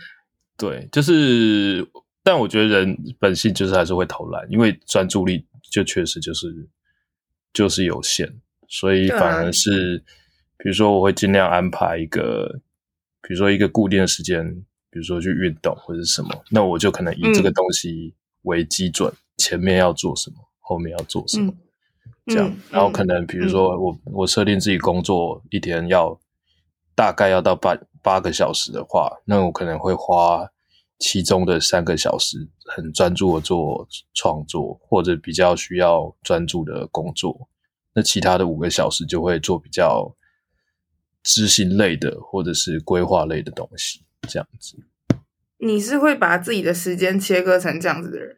[0.56, 1.86] 对，就是，
[2.22, 6.66] 但我觉得人本性就是还是会偷懒，因为专注力就确实就是
[7.52, 8.32] 就是有限，
[8.68, 10.23] 所以反而是，啊、
[10.56, 12.60] 比如说我会尽量安排一个，
[13.22, 14.44] 比如说一个固定的时间，
[14.90, 21.50] 比如说去运动或者什么，那我就可能以这个东西为基准，嗯、前面要做什么，后面要做什么。
[21.50, 21.58] 嗯。
[22.26, 26.18] 这样，然后可能比如说我、嗯、我设定自己工作一天要
[26.94, 30.48] 大概要到八八个小时的话，那我可能会花
[30.98, 37.46] 其中的三个小时很专注的做创作，或者比较需要专注的工作，
[37.92, 40.10] 那其他的五个小时就会做比较
[41.24, 44.76] 执行类的或者是规划类的东西，这样子。
[45.58, 48.36] 你是会把自己的时间切割成这样子的人？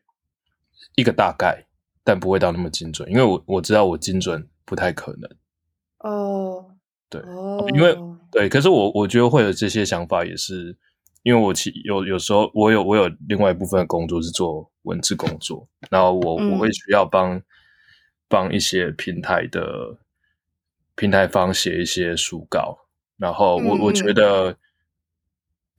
[0.94, 1.66] 一个大概，
[2.04, 5.28] 但不会到那么精准，因为我我知道我精准不太可能。
[5.98, 6.76] 哦，
[7.10, 7.96] 对，哦，因为
[8.30, 10.76] 对，可是我我觉得会有这些想法，也是
[11.24, 17.42] 因为我其有有时候我有我有另外一部分的工作是做文字工作，然后我、嗯、我会需要帮
[18.28, 19.98] 帮一些平台的
[20.96, 22.76] 平台方写一些书稿，
[23.16, 24.56] 然后我、嗯、我觉得。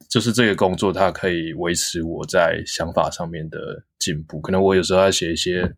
[0.09, 4.39] 就是这个工作，它可以维持我在想法上面的进步。
[4.39, 5.75] 可能我有时候要写一些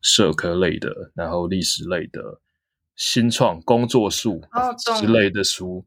[0.00, 2.38] 社科类的，然后历史类的、
[2.94, 4.40] 新创工作术
[5.00, 5.78] 之类的书。
[5.78, 5.84] 哦、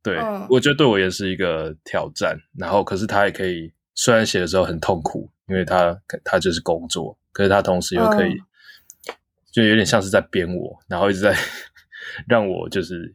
[0.00, 2.38] 对、哦，我觉得对我也是一个挑战。
[2.56, 8.44] 然后，可是它也可以，虽然写的时候很痛苦，因为它它就是工作，可是它同时又可以，哦、
[9.50, 11.36] 就有点像是在编我，然后一直在
[12.28, 13.14] 让我就是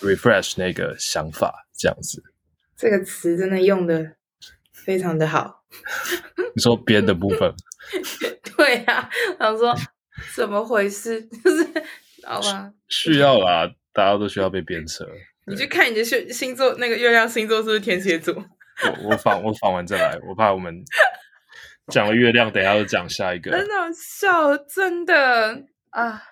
[0.00, 2.22] refresh 那个想法这样子。
[2.76, 4.16] 这个词真的用的
[4.72, 5.64] 非常的好。
[6.54, 7.52] 你说编的部分？
[8.56, 9.74] 对呀、啊，想说
[10.34, 11.22] 怎么回事？
[11.42, 11.66] 就是
[12.24, 15.08] 好吧，需要啦，大家都需要被鞭策。
[15.46, 18.34] 你去看你的星星座，那个月亮星座是不是天蝎座？
[18.34, 20.74] 我我访我访完再来，我怕我们
[21.88, 23.50] 讲了月亮，等一下又讲下一个。
[23.52, 26.22] 很好笑，真的啊。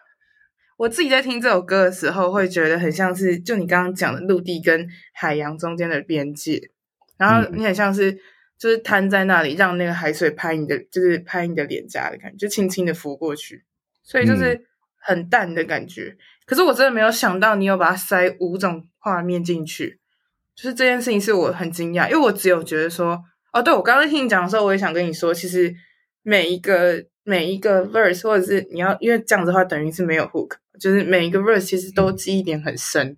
[0.81, 6.71] 我自己在听这首歌的时候，会觉得很像是就你刚刚讲的陆地跟海洋中间的边界，
[7.19, 8.11] 然后你很像是
[8.59, 13.63] 就是瘫在那里，让那个海水拍你的，就是拍你的脸颊的感觉，就轻轻的拂过去，
[14.03, 14.59] 所以就是
[14.97, 16.17] 很淡的感觉。
[16.47, 20.01] 可是我真的没有想到你有把它塞五种画面进去，
[20.55, 23.23] 就是这件事情是我很惊讶，因为我只有觉得说，
[23.53, 25.75] 哦，对，我刚刚听你讲的时候，我也想跟你说，其实
[26.23, 30.57] 每一个每一个 verse 或者是你要，因为这样子的话等于是没有 hook。
[30.81, 33.17] 就是每一个 verse 其实都记忆点很深，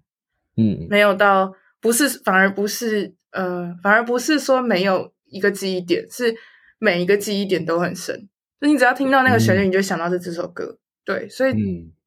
[0.57, 6.35] 嗯，没有到不是，反而不是，呃，反而不是说没有一个记忆点，是
[6.79, 8.29] 每一个记忆点都很深。
[8.61, 11.55] 就你只要听到那个旋律，你就想到是这首歌，嗯，对，所以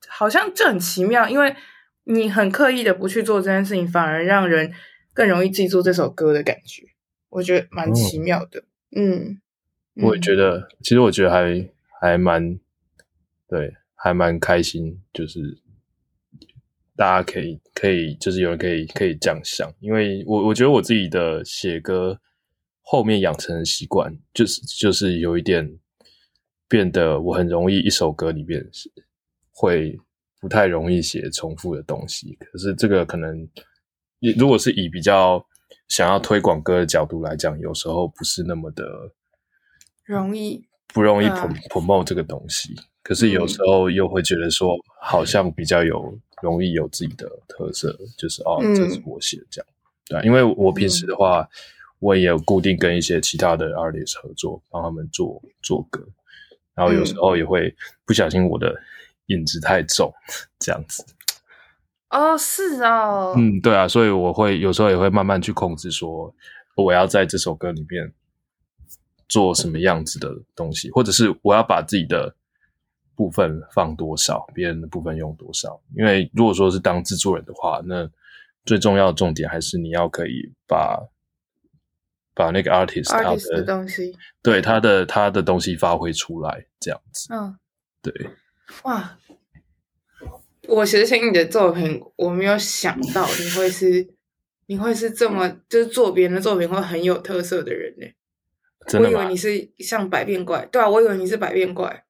[0.07, 1.55] 好像就很奇妙，因为
[2.03, 4.73] 你很刻意的不去做这件事情，反而让人
[5.13, 6.83] 更容易记住这首歌的感觉，
[7.29, 8.65] 我觉得蛮奇妙的。
[8.93, 9.39] 嗯，
[10.03, 11.69] 我也觉得，其实我觉得还
[12.01, 12.59] 还蛮
[13.47, 13.73] 对。
[13.97, 15.39] 还蛮开心，就是
[16.95, 22.19] 大家可以可以，就是有人可以可以这样想，因为我我觉得我自己的写歌
[22.81, 25.79] 后面养成的习惯，就是就是有一点
[26.67, 28.63] 变得我很容易一首歌里面
[29.49, 29.97] 会
[30.39, 32.37] 不太容易写重复的东西。
[32.39, 33.49] 可是这个可能，
[34.37, 35.43] 如果是以比较
[35.87, 38.85] 想要推广歌的角度来讲，有时候不是那么的
[40.03, 42.73] 容易，不容易 promote 这个东西。
[43.03, 49.67] 可是有时候又会觉得说，好像比较有容易有自己的特色，就是哦，这是我写的这样，
[50.07, 51.47] 对，因为我平时的话，
[51.99, 56.01] 我也有固定跟一些其他的 artist 合作，帮他们做做歌，
[56.73, 57.75] 然后有时候也会
[58.05, 58.73] 不小心我的
[59.27, 60.11] 影子太重，
[60.57, 61.05] 这样子。
[62.09, 66.33] 哦，是哦，嗯，对啊，所以我会有时候也会慢慢去控制，说
[66.75, 68.11] 我要在这首歌里面
[69.27, 72.35] 做什么样子的东西，或者是我要把自己的。
[73.17, 75.81] 部分放多少，别人的部分用多少？
[75.97, 78.11] 因为如果说是当制作人的话，那
[78.65, 81.01] 最重要的重点还是你要可以把
[82.33, 84.13] 把那个 artist 他的，artist 的东西，
[84.43, 87.33] 对他的他的东西发挥出来，这样子。
[87.33, 87.57] 嗯，
[88.01, 88.13] 对。
[88.83, 89.17] 哇，
[90.67, 94.05] 我其实听你的作品，我没有想到你会是
[94.65, 98.05] 你会是这么就是做别人的作品会很有特色的人呢。
[98.87, 99.17] 真的吗？
[99.17, 102.03] 我以为你是像百变怪，对啊，我以为你是百变怪。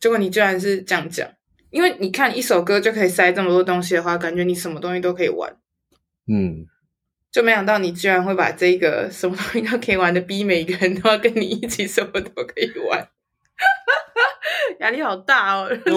[0.00, 1.28] 结果你居然是这样讲，
[1.70, 5.56] 因为你看一首歌就可以塞这么多东西的话，感觉你什么东西都可以玩。
[6.30, 6.66] 嗯，
[7.32, 13.08] 就没想到你居然会把这个什么东西都可以玩的逼每个人都要跟你一起什么都可以玩，
[14.80, 15.68] 压力好大哦！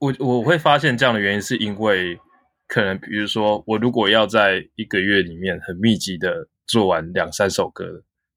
[0.00, 2.18] 我我我会发现这样的原因是因为
[2.66, 7.84] 可能比如说我如果要在一个月里面很密集的做完两三首歌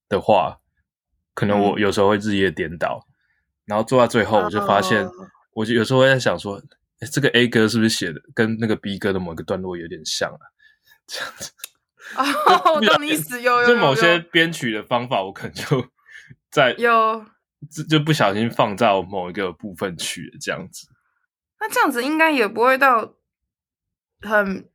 [0.07, 0.58] 的话，
[1.39, 3.07] 可能我有时候会日夜颠倒。
[3.65, 5.07] 然后做到最后，我就发现，
[5.53, 6.61] 我就有时候会在想说，
[6.99, 10.41] 哎，这个 A 歌是不是写的跟那个 B 歌的某个段落有点像啊？
[11.07, 11.51] 这样子
[12.17, 15.87] 哦，我懂你意思，有有就某些编曲的方法，我可能就
[16.51, 17.25] 在有
[17.71, 20.89] 就就不小心放到某一个部分去了，这样子。
[21.61, 23.13] 那这样子应该也不会到
[24.21, 24.68] 很。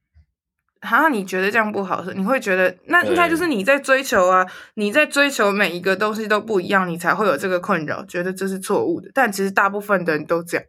[0.84, 2.14] 哈，你觉得这样不好是？
[2.14, 9.10] 你会觉得那应该就是你在追求啊，你在追求每一个东西都不一样，你才会有这个困扰，觉得这是错误的。
[9.14, 10.66] 但其实大部分的人都这样。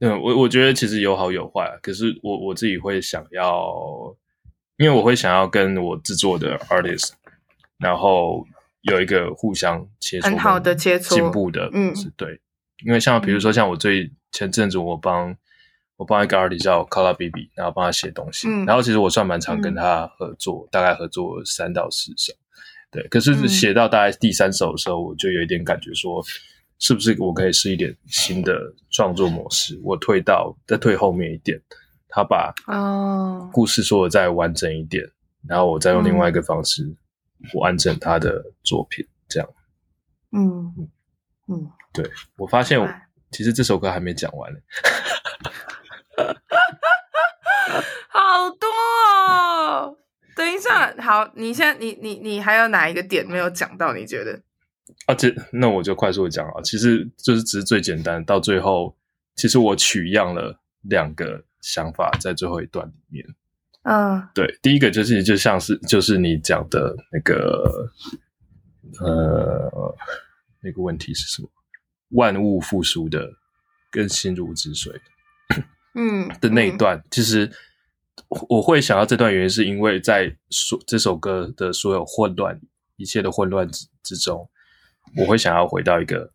[0.00, 3.72] 嗯，我我觉得其实有好有坏，可是我我自己会想要，
[4.76, 7.10] 因为我会想要跟我制作的 artist，
[7.78, 8.44] 然后
[8.80, 12.40] 有一个互相切磋、很好的切磋、进步的，嗯，是对。
[12.84, 15.36] 因为像比如说像我最前阵子我帮
[16.02, 22.32] 我帮一个 artist 叫 Kala Bibi，然后帮他写东西，嗯、然后其实我算蛮常跟他合作，嗯、大概合作三到四首。
[22.90, 26.20] 对，可是写到大概第三首的时候，我就有一点感觉说，
[26.80, 28.52] 是不是我可以试一点新的
[28.90, 29.80] 创作模式？
[29.84, 31.56] 我退到再退后面一点，
[32.08, 35.08] 他把哦故事说的再完整一点，
[35.46, 36.82] 然后我再用另外一个方式
[37.54, 39.48] 完整他的作品，这样。
[40.32, 40.88] 嗯嗯
[41.46, 42.92] 嗯，对，我发现我
[43.30, 44.58] 其实这首歌还没讲完呢。
[48.12, 49.96] 好多哦。
[50.34, 53.92] 等一下，好，你现在你你你还有哪一个点没有讲到？
[53.92, 54.40] 你觉得？
[55.04, 58.96] 啊，这那我就快速的讲啊，其实就是只是最简单，到最后，
[59.36, 63.26] 其实我取样了两个想法在最后一段里面。
[63.82, 67.90] 嗯，对，第一个就是就像是就是你讲的那个，
[69.00, 69.94] 呃，
[70.62, 71.48] 那个问题是什么？
[72.10, 73.28] 万物复苏的
[73.90, 74.98] 跟心如止水，
[75.94, 77.50] 嗯的那一段，嗯、其实。
[78.48, 82.60] 我会想到这段原因，是因为在所这首歌的所有混乱、
[82.96, 84.48] 一切的混乱之之中，
[85.16, 86.30] 我会想要回到一个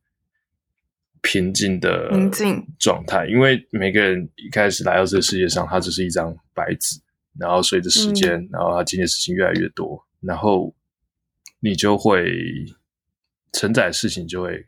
[1.21, 3.27] 平静的平静状态。
[3.27, 6.99] 因为每个人一开始来到这个世界上，他只是一张白纸，
[7.37, 10.75] 然后随着时间，嗯、然后他经历的事情越来越多，然后
[11.59, 12.25] 你就会
[13.53, 14.65] 承载的事情就会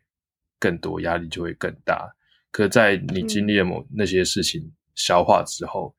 [0.59, 2.11] 更多，压力就会更大。
[2.51, 5.95] 可在你经历了某那些事情消化之后，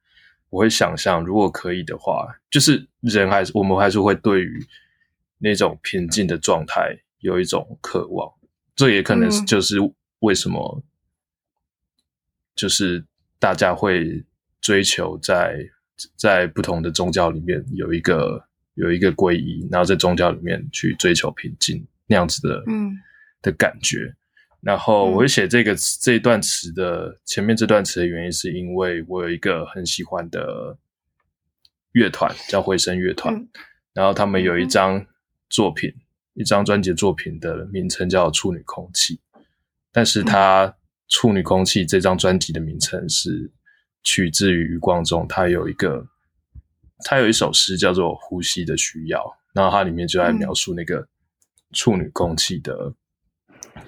[0.51, 4.67] 我会想象，如果可以的话，就是人还是我们还是会对于
[5.39, 8.31] 那种平静的状态有一种渴望。
[8.75, 9.77] 这也可能是就是
[10.19, 10.83] 为什么，
[12.55, 13.05] 就是
[13.39, 14.25] 大家会
[14.61, 15.59] 追求在
[16.17, 18.45] 在不同的宗教里面有一个
[18.75, 22.93] 有一个皈依，然后在宗教里面去追求平静那样子的嗯
[23.41, 24.15] 的感觉。
[24.63, 30.77] 然后我会写这个、嗯、这一段词的前面这段词的原因，是因为我有一个很喜欢的
[31.93, 33.49] 乐团叫回声乐团，嗯、
[33.95, 35.07] 然后他们有一张
[35.49, 36.01] 作品，嗯、
[36.35, 39.17] 一张专辑作品的名称叫《处女空气》，
[39.91, 40.69] 但是它
[41.09, 43.51] 《处女空气》这张专辑的名称是
[44.03, 46.07] 取自于余光中，他有一个
[47.07, 49.19] 他有一首诗叫做《呼吸的需要》，
[49.55, 51.09] 然后它里面就在描述那个
[51.73, 52.95] 处女空气的。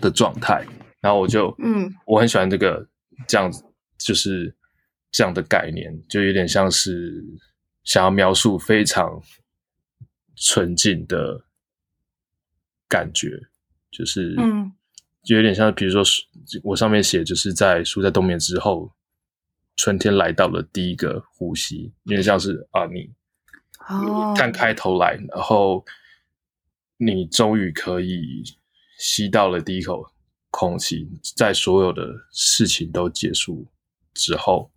[0.00, 0.66] 的状态，
[1.00, 2.86] 然后我就，嗯，我很喜欢这个
[3.28, 3.64] 这样子，
[3.98, 4.52] 就是
[5.10, 7.24] 这样的概念，就有点像是
[7.84, 9.22] 想要描述非常
[10.34, 11.44] 纯净的
[12.88, 13.40] 感觉，
[13.90, 14.72] 就是，嗯，
[15.22, 16.02] 就有点像，比如说，
[16.64, 18.92] 我上面写，就是在树在冬眠之后，
[19.76, 23.08] 春天来到了第一个呼吸，有点像是啊，你，
[23.88, 25.84] 哦，探开头来，然后
[26.96, 28.42] 你终于可以。
[29.04, 30.06] 吸到了第一口
[30.48, 33.66] 空气，在所有的事情都结束
[34.14, 34.70] 之后，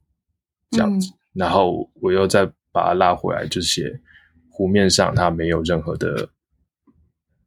[0.72, 4.02] 这样子，嗯、然后我又再把它拉回来，就写
[4.50, 6.32] 湖面上它没有任何的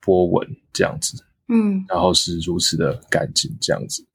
[0.00, 4.06] 波纹，这样子，嗯，然后是如此的干净，这样子，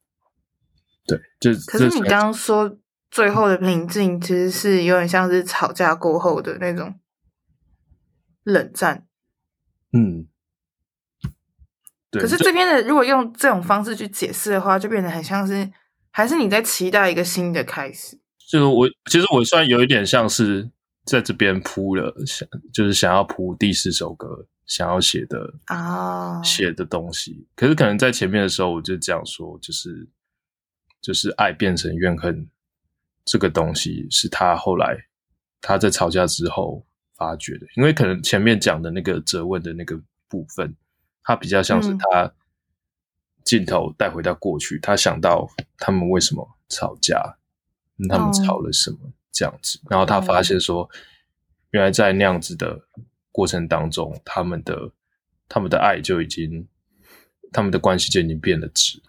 [1.06, 2.78] 对，就可是你刚刚说
[3.12, 6.98] 最后的平静，其实是有点像是吵架过后的那种
[8.46, 9.06] 冷战，
[9.92, 10.30] 嗯。
[12.20, 15.68] 可是这边的，如果用这种方式去解释的话，就变得很像是，
[16.12, 18.16] 还是你在期待一个新的开始。
[18.48, 20.70] 就是我，其实我算有一点像是
[21.06, 27.48] 在这边铺了，想就是想要铺第四首歌想要写的啊写的东西。
[27.56, 30.08] 可是可能在前面的时候，我就这样说，就是
[31.02, 32.48] 就是爱变成怨恨
[33.26, 34.96] 这个东西，是他后来
[35.62, 36.86] 他在吵架之后
[37.16, 40.00] 发觉的，因为可能前面讲的那个责问的那个
[40.30, 40.76] 部分。
[41.24, 42.34] 他比较像是他
[43.44, 47.38] 镜头带回到过去，嗯、他想到他们为什么吵架，
[48.10, 48.98] 他们吵了什么
[49.32, 50.90] 这样子，哦、然后他发现说，
[51.72, 52.80] 原来在那样子的
[53.32, 54.92] 过程当中，他们的
[55.48, 56.68] 他们的爱就已经，
[57.52, 59.02] 他们的关系就已经变得质，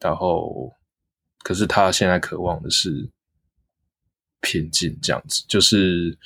[0.00, 0.72] 然后
[1.42, 3.10] 可是他现在渴望的是
[4.40, 6.18] 平静，这样子，就是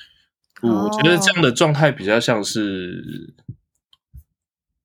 [0.62, 3.32] 我觉得这样的状态比较像是。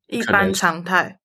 [0.10, 1.20] 一般常态，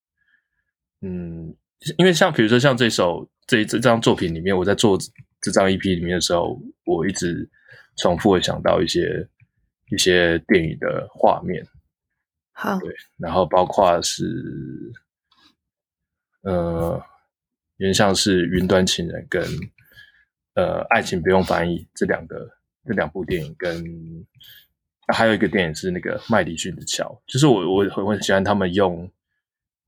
[1.01, 1.55] 嗯，
[1.97, 4.95] 因为像比如说像这首这这张作品里面，我在做
[5.41, 7.49] 这张 EP 里面的时候，我一直
[7.97, 9.27] 重复的想到一些
[9.89, 11.65] 一些电影的画面，
[12.53, 14.23] 好，对，然后包括是
[16.43, 17.03] 呃，
[17.77, 19.41] 有点像是《云端情人》跟
[20.53, 22.47] 呃《爱情不用翻译》这两个
[22.85, 23.83] 这两部电影跟。
[25.13, 29.09] 还有一个电影是那个麦迪逊的桥，就是我我很很喜欢他们用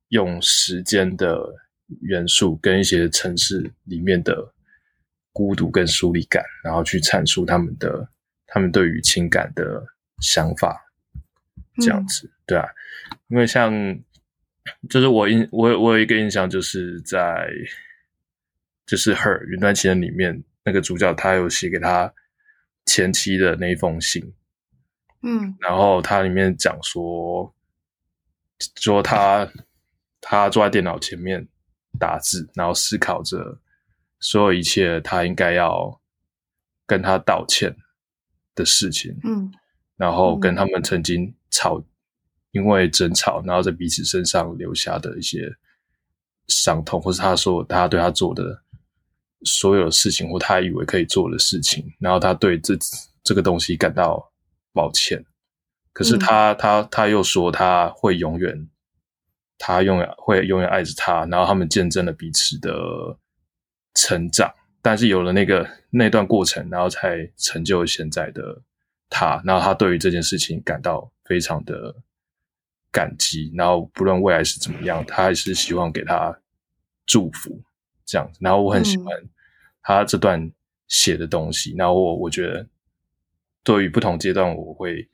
[0.09, 1.39] 用时间的
[2.01, 4.53] 元素跟一些城市里面的
[5.33, 8.07] 孤独跟疏离感，然后去阐述他们的
[8.45, 9.85] 他们对于情感的
[10.19, 10.85] 想法，
[11.81, 12.67] 这样子，嗯、对啊，
[13.29, 13.99] 因为像
[14.89, 17.49] 就是我印我我有一个印象，就是在
[18.85, 22.13] 就是《Her》云端情人里面那个主角，他有写给他
[22.85, 24.33] 前妻的那一封信，
[25.21, 27.53] 嗯，然后他里面讲说
[28.75, 29.49] 说他。
[30.19, 31.47] 他坐在电脑前面
[31.97, 33.57] 打字，然后思考着
[34.19, 36.01] 所有一切他应该要
[36.85, 37.73] 跟他道歉
[38.53, 39.15] 的事情。
[39.23, 39.49] 嗯，
[39.95, 41.81] 然后跟他们曾经吵，
[42.51, 45.55] 因为争吵，然后在彼此身上留下的一些
[46.47, 48.63] 伤痛，或是他说他对他做的
[49.43, 52.75] 所有的事情，或他以为可以做的事情，然后他对这
[53.23, 54.29] 这个东西感到
[54.77, 55.25] 抱歉。
[55.91, 58.69] 可是他、嗯、他他又说他会永远。
[59.59, 62.71] 他永远会永远爱着他，然后他们见证了彼此的
[63.95, 64.53] 成长，
[64.83, 68.61] 但是有了那个那段过程，然后才成就现在的
[69.09, 69.41] 他。
[69.43, 71.95] 然后他对于这件事情感到非常的
[72.91, 76.39] 感激，然后不论未来是怎么样，他还是希望给他
[77.07, 77.59] 祝福
[78.05, 78.37] 这样子。
[78.39, 79.07] 然后我很喜欢
[79.81, 80.51] 他这段
[80.87, 82.63] 写的东西，嗯、然后我我觉得
[83.67, 85.09] 对于不同阶段，我会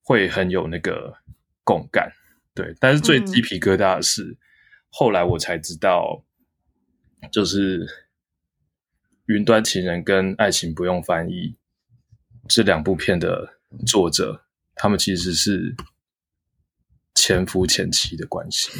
[0.00, 1.12] 会很有那个
[1.64, 2.08] 共感。
[2.54, 4.38] 对，但是最鸡皮疙瘩的是，嗯、
[4.90, 6.24] 后来我才知道，
[7.32, 7.84] 就是
[9.26, 11.32] 《云端情人》跟《爱情不用翻译》
[12.46, 14.44] 这两部片的作者，
[14.76, 15.74] 他们其实是
[17.16, 18.70] 前夫前妻的关系。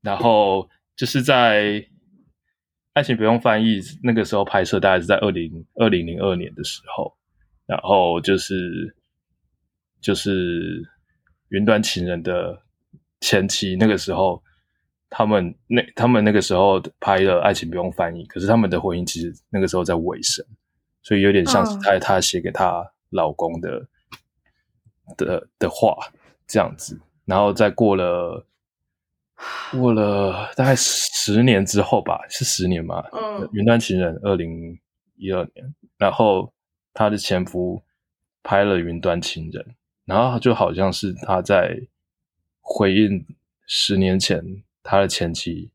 [0.00, 1.62] 然后就是在
[2.94, 7.16] 《爱情不用翻译》那个时候拍摄，大概是在二零二零零二年的时候，
[7.70, 8.96] 然后就是
[10.00, 10.84] 就是。
[11.52, 12.62] 云端情人的
[13.20, 14.40] 前妻，那个时候，
[15.08, 20.46] 他们那他们那个时候拍了《爱情不用翻译》，可是他们的婚姻其实那个时候在尾声，
[21.02, 23.84] 所以有点像是他他写给她老公的、
[25.06, 25.16] oh.
[25.16, 25.96] 的的话
[26.46, 26.96] 这样子。
[27.24, 28.46] 然后再过了
[29.72, 33.02] 过了大概十年之后吧，是十年嘛？
[33.10, 34.78] 嗯，云端情人二零
[35.16, 36.52] 一二年，然后
[37.00, 37.82] 她的前夫
[38.42, 39.64] 拍了《云端情人》。
[40.04, 41.80] 然后就好像是他在
[42.60, 43.24] 回应
[43.66, 44.44] 十年前
[44.82, 45.70] 他的前妻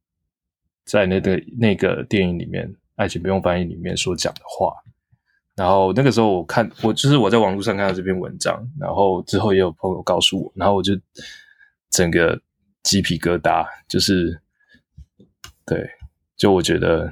[0.84, 4.72] 在那个那个电影里面《爱情不用翻译》里面所讲的话。
[5.56, 10.94] 然后那个时候我看我就是我在网络上看到这篇文章，然后之后也有朋友告诉我，然后我就
[11.90, 12.40] 整个
[12.84, 14.40] 鸡皮疙瘩，就是
[15.66, 15.90] 对，
[16.38, 17.12] 就我觉得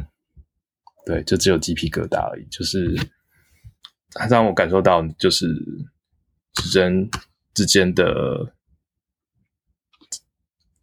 [1.03, 2.93] 对，就只有鸡皮疙瘩而已，就是
[4.29, 5.47] 让我感受到就是。
[6.71, 7.09] 人
[7.55, 8.53] 之间的，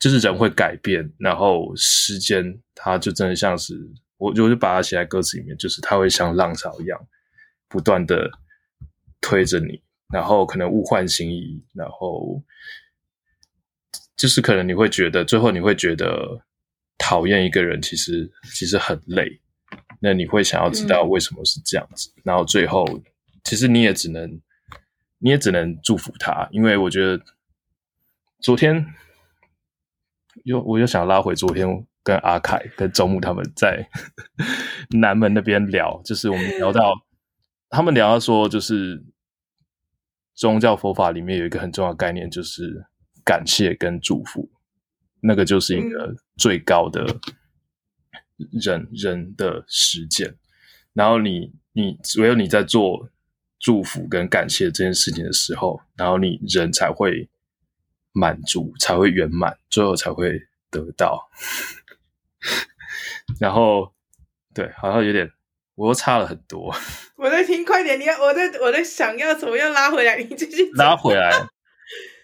[0.01, 7.01] 就是人会改变，然后时间它就真的像是我，我就把它写在歌词里面，就是它会像浪潮一样，
[7.69, 8.29] 不断的
[9.21, 9.81] 推着你，
[10.13, 12.43] 然后可能物换星移，然后
[14.17, 16.43] 就是可能你会觉得，最后你会觉得
[16.99, 19.41] 讨厌一个人，其实其实很累，
[20.01, 22.85] 那你会想要知道为什么是这样子，嗯、然后最后
[23.45, 24.41] 其实你也只能。
[25.23, 27.23] 你也只能祝福他，因为我觉得
[28.39, 28.87] 昨天
[30.45, 33.87] 又我又想拉回昨天跟阿凯跟周木他们在
[34.99, 36.95] 南门那边聊，就是我们聊到
[37.69, 39.05] 他们聊到说，就是
[40.35, 42.87] 宗教佛法里面有一个很重要的概念，就是
[43.23, 44.51] 感谢跟祝福，
[45.21, 47.05] 那个就是一个最高的
[48.53, 50.35] 人人的实践。
[50.95, 53.11] 然后你你唯有你在做。
[53.61, 57.29] 祝福跟感谢这件事情的时候，然后你人才会
[58.13, 60.41] 满足，才会圆满，最后才会
[60.71, 61.31] 得到。
[63.39, 63.93] 然后，
[64.55, 65.31] 对，好像有点，
[65.75, 66.75] 我又差了很多。
[67.17, 68.01] 我在听，快点！
[68.01, 70.17] 你要，我在，我在想要怎么样拉回来？
[70.17, 71.31] 你继续拉回来。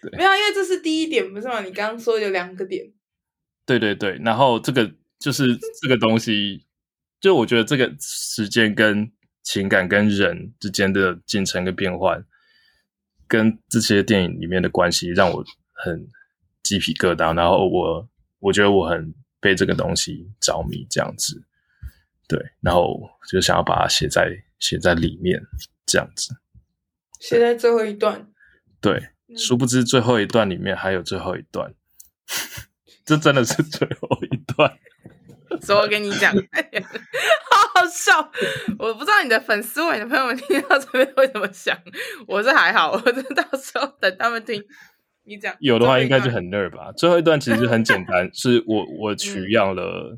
[0.01, 1.61] 对没有，因为这是第一点，不是吗？
[1.61, 2.91] 你刚刚说有两个点。
[3.63, 6.65] 对对对，然后这个就是这个东西，
[7.19, 9.11] 就我觉得这个时间跟。
[9.49, 12.21] 情感跟人之间的进程跟变换，
[13.29, 15.41] 跟这些电影里面的关系，让我
[15.71, 16.05] 很
[16.63, 17.33] 鸡皮疙瘩。
[17.33, 21.41] 然后我我觉得我很被这个东西着迷，这样子。
[22.27, 24.29] 对，然后就想要把它写在
[24.59, 25.41] 写在里面，
[25.85, 26.35] 这样子。
[27.21, 28.29] 写在最后一段。
[28.81, 31.73] 对，殊不知最后一段里面还有最后一段，
[33.05, 34.77] 这真的是最后一段。
[35.61, 36.35] 说我跟你讲，
[37.85, 38.31] 笑。
[38.79, 41.77] 我不知道你的粉丝或你的朋友们听到这边会怎么想。
[42.27, 44.63] 我是还好，我是到时候等他们听。
[45.23, 46.91] 你讲有的话应该就很 nerd 吧。
[46.93, 50.17] 最后一段其实很简单， 是我我取样了，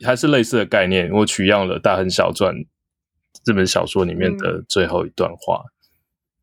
[0.00, 2.54] 嗯、还是类似的概念，我取样了《大亨小传》
[3.44, 5.64] 这本小说里面的最后一段话。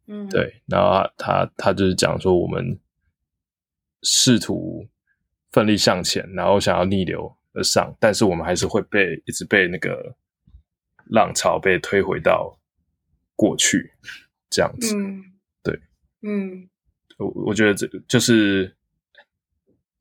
[0.08, 2.78] 嗯，对，然后他他，他就是讲说，我们
[4.04, 4.90] 试图
[5.52, 10.16] 奋力向前，然后想要逆流而上，但是我们还是会被一直被那个
[11.08, 12.58] 浪潮被推回到
[13.36, 13.92] 过去，
[14.50, 14.96] 这样子。
[14.96, 15.24] 嗯，
[15.64, 15.80] 对，
[16.22, 16.70] 嗯，
[17.18, 18.74] 我我觉得这就是，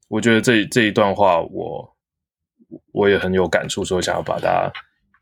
[0.08, 1.96] 我觉得这这一段话我，
[2.68, 4.70] 我我也很有感触，所以想要把它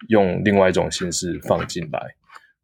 [0.08, 2.14] 用另外一种形式放进来，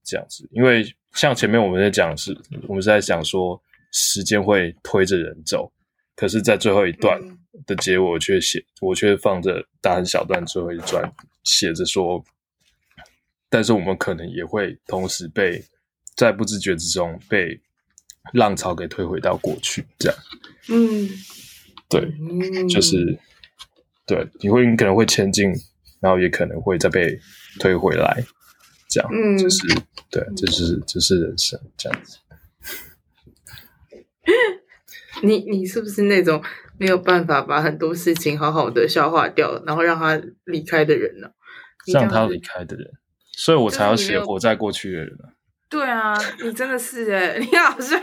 [0.02, 2.36] 这样子，因为像前面我们在讲是，
[2.68, 3.60] 我们是在讲说
[3.92, 5.72] 时间会推着人走，
[6.16, 7.20] 可是，在最后一段。
[7.22, 11.08] 嗯的结尾我却写，我却放着大很小段最后一段
[11.44, 12.22] 写着说，
[13.48, 15.64] 但是我们可能也会同时被
[16.16, 17.58] 在不自觉之中被
[18.32, 20.18] 浪潮给推回到过去，这样。
[20.68, 21.08] 嗯，
[21.88, 23.16] 对，嗯、就是
[24.04, 25.52] 对，你会你可能会前进，
[26.00, 27.16] 然后也可能会再被
[27.60, 28.20] 推回来，
[28.88, 29.08] 这样。
[29.12, 29.60] 嗯，就是
[30.10, 32.18] 对，这、就是这、就是人生这样子。
[35.22, 36.42] 你你是不是那种？
[36.76, 41.28] 没有办法把很多事情好好的消化掉，然后让他离开的人呢？
[41.92, 42.90] 让他离开的人，
[43.30, 45.16] 所以我才要写活在过去的人。
[45.70, 48.00] 对啊，你真的是诶，你好像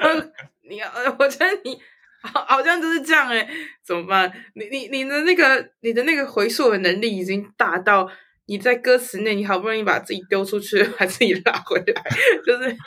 [0.70, 0.80] 你，
[1.20, 1.78] 我觉得你
[2.22, 3.46] 好好像就是这样诶，
[3.86, 4.32] 怎么办？
[4.54, 8.10] 你你你的那个你的那个回溯的能力已经大到
[8.46, 12.04] 你在歌词内，你好不容易把自己丢出去， 把自己拉回来，
[12.46, 12.78] 就是。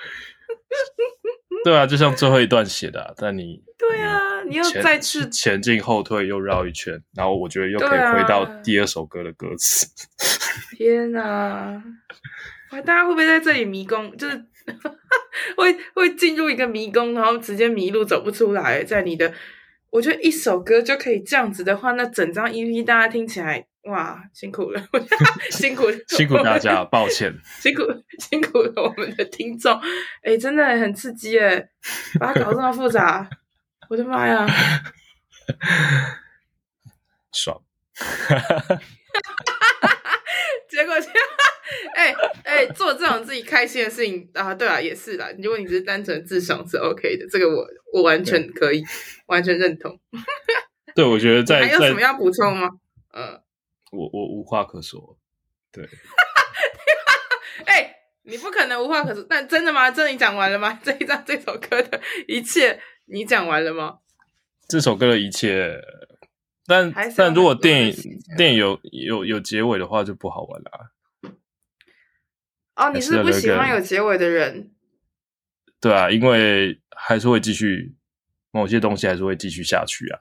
[1.65, 9.87] 对啊，就像最后一段写的，啊，但你对啊，你要再次前进后退又绕一圈，然后我觉得又可以回到第二首歌的歌词。
[9.87, 11.83] 啊、天哪！
[12.85, 14.15] 大家会不会在这里迷宫？
[14.17, 14.45] 就是
[15.57, 18.83] 会会进入一个迷宫，然后直接迷路走不出来。
[18.85, 19.33] 在你的，
[19.91, 23.67] 我觉得一首歌就可以这样子的话，那整张 EP 大家听起来。
[23.87, 24.83] 哇，辛苦了，
[25.53, 27.83] 辛苦 辛苦大家，抱歉， 辛苦
[28.19, 29.79] 辛苦了我们的听众，
[30.25, 31.69] 哎、欸，真的很刺激哎，
[32.19, 33.29] 把它搞这么复杂，
[33.91, 34.47] 我的妈呀，
[37.31, 37.61] 爽，
[40.71, 40.95] 结果，
[41.95, 42.11] 哎
[42.45, 45.29] 哎、欸欸，做这种自己开心的事情啊，对啊，也是啦。
[45.43, 48.83] 如果你只是单纯自爽是 OK 的，这个我我完全可以，
[49.27, 50.01] 完全认同。
[50.95, 52.71] 对，我觉得在还有什么要补充吗？
[53.15, 53.44] 嗯。
[53.95, 55.19] 我我无话可说，
[55.73, 55.89] 对。
[57.67, 59.91] 哎、欸，你不可能无话可说，但真的吗？
[59.91, 60.79] 真的你讲完了吗？
[60.83, 63.99] 这一张这首歌的一切你讲完了吗？
[64.69, 65.81] 这首歌的一切，
[66.67, 67.95] 但但如果电影
[68.37, 70.79] 电影有有有结尾的话，就不好玩了、啊。
[72.77, 74.73] 哦，你是不喜欢有结尾的人？
[75.81, 77.95] 对啊，因为还是会继续，
[78.51, 80.21] 某些东西还是会继续下去啊。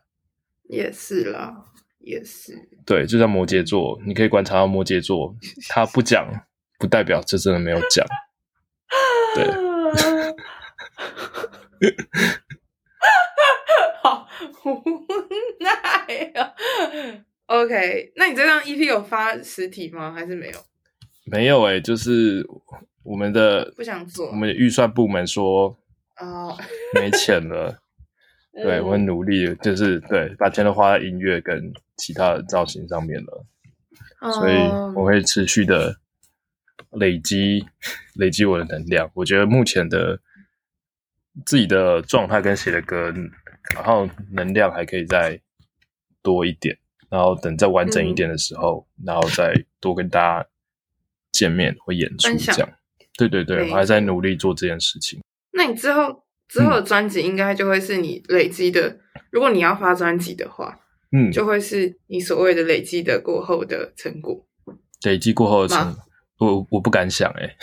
[0.69, 1.65] 也是啦。
[2.03, 2.53] 也是
[2.85, 5.33] 对，就像摩羯座，你可以观察到摩羯座，
[5.69, 6.27] 他不讲，
[6.77, 8.05] 不代表这真的没有讲。
[9.35, 9.45] 对，
[14.01, 14.27] 好
[14.65, 14.83] 无
[15.59, 15.69] 奈
[16.35, 16.53] 啊。
[17.45, 20.11] OK，那你这张 EP 有发实体吗？
[20.11, 20.59] 还是没有？
[21.25, 22.45] 没有诶、欸，就是
[23.03, 25.77] 我们的不想做，我们的预算部门说
[26.19, 26.57] 哦，
[26.93, 27.79] 没钱了。
[28.53, 33.45] 对，我很努力，就是对，把钱都花在音乐跟其他的造型上面了，
[34.31, 34.55] 所以
[34.95, 35.97] 我会持续的
[36.91, 37.65] 累积
[38.13, 39.09] 累积我的能量。
[39.15, 40.19] 我觉得目前的
[41.47, 43.11] 自己的状态跟写的歌，
[43.73, 45.41] 然后能量还可以再
[46.21, 46.77] 多一点，
[47.09, 50.47] 然后等再完整一点的时候，嗯、然后再多跟大家
[51.31, 52.69] 见面或演出这样。
[53.17, 55.23] 对对对，我还在努力做这件事情。
[55.51, 56.21] 那你之后？
[56.53, 58.99] 之后的专辑应该就会是你累积的，嗯、
[59.31, 60.79] 如果你要发专辑的话，
[61.11, 64.45] 嗯，就会是你所谓的累积的过后的成果。
[65.03, 65.95] 累积过后的成
[66.37, 67.57] 果，我我不敢想哎、欸。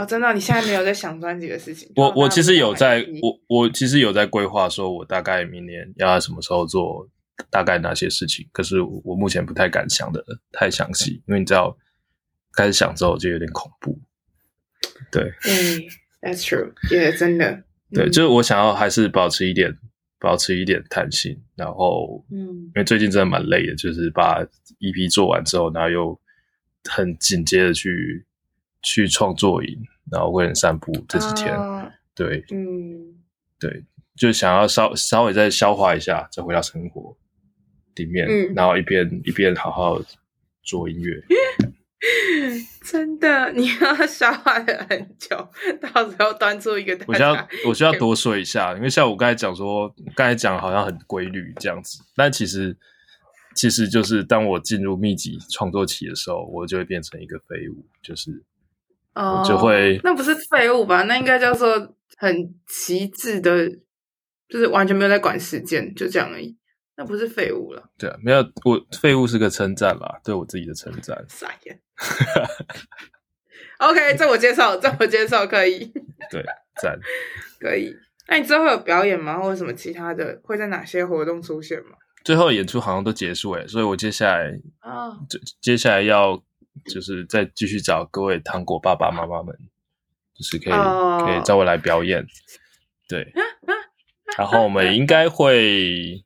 [0.00, 1.92] 哦，真的，你现在没有在想专辑的事情？
[1.96, 7.06] 我我其实有在，我我其实有在规划，说我大概明年要什么时候做，
[7.50, 8.48] 大概哪些事情。
[8.52, 11.76] 可是我目前不太敢想的太详细，因为你知道，
[12.56, 14.00] 开始想之后就有点恐怖。
[15.10, 15.82] 对，嗯
[16.22, 17.62] ，That's true，也、yeah, 真的。
[17.92, 19.76] 对，就是我想要还是保持一点，
[20.18, 24.42] 保持一点弹性，然后，嗯，因为最近真的蛮累的，就是把
[24.80, 26.20] EP 做完之后，然后又
[26.84, 28.24] 很紧接着去
[28.82, 29.78] 去创作营，
[30.10, 33.14] 然后为人散步这几天，啊、对，嗯，
[33.58, 33.84] 对，
[34.16, 37.16] 就想要稍稍微再消化一下，再回到生活
[37.96, 40.00] 里面，嗯、然后一边一边好好
[40.62, 41.22] 做音乐，
[42.82, 45.36] 真的，你要消化的很久，
[45.80, 46.98] 到时候端出一个。
[47.06, 52.76] 我需要我需要多说一下，因为像我刚才讲说，刚才讲好像很规律这样子，但其实
[53.54, 58.42] 其实就是当我进入密集创作期的时候，我就会变成一个废物，就是
[59.14, 61.02] 我就会、哦、那不是废物吧？
[61.02, 63.68] 那应该叫做很极致的，
[64.48, 66.56] 就是完全没有在管时间，就这样而已。
[66.96, 67.90] 那不是废物了。
[67.96, 71.24] 对啊，没有，我废物是个称赞啦，对我自己的称赞。
[71.28, 71.80] 傻眼。
[73.78, 75.86] OK， 这我接受，这我接受，可以。
[76.30, 76.44] 对，
[76.80, 76.98] 赞。
[77.58, 77.96] 可以。
[78.28, 79.38] 那你之后有表演吗？
[79.40, 80.38] 或者什么其他的？
[80.44, 81.96] 会在哪些活动出现吗？
[82.24, 85.46] 最后演出好像都结束诶，所以我接下来啊，接、oh.
[85.60, 86.40] 接下来要
[86.84, 89.56] 就是再继续找各位糖果爸爸妈妈们，
[90.34, 91.26] 就是可以、oh.
[91.26, 92.24] 可以找我来表演。
[93.08, 93.32] 对。
[94.38, 96.22] 然后我们应该会。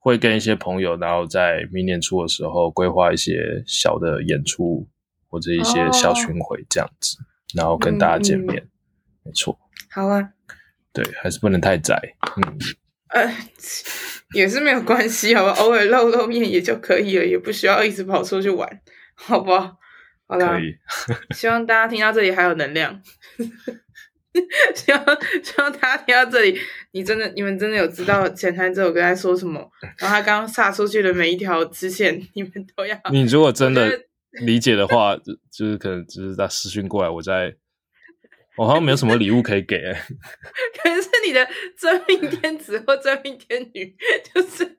[0.00, 4.88] 会跟一些朋友，然后在明年初的时候规划一些小的演出
[5.28, 7.24] 或者一些小巡回这样子，哦、
[7.54, 8.56] 然后跟大家见面。
[8.56, 8.68] 嗯、
[9.24, 9.56] 没错，
[9.90, 10.30] 好啊。
[10.92, 11.96] 对，还是不能太窄。
[12.36, 12.58] 嗯，
[13.10, 13.32] 呃，
[14.34, 18.80] 也是没有关系，好吧，偶尔露露面也就可以了，也不需要一直跑出去玩，
[19.14, 19.76] 好不好？
[20.26, 20.74] 好啦，可以。
[21.34, 23.00] 希望大家听到这里还有能量。
[24.74, 25.04] 希望
[25.42, 26.56] 希望大家听到这里，
[26.92, 29.60] 你真的你们真的有知道前滩这首歌在说什么？
[29.98, 32.96] 然后他刚刚撒出去的每一条支线，你们都要。
[33.10, 34.06] 你如果真的
[34.44, 37.52] 理解的话，就就是可能只是在私讯过来，我在，
[38.56, 39.92] 我好像没有什么礼物可以给、欸。
[40.80, 43.96] 可是你的真命天子或真命天女
[44.32, 44.78] 就是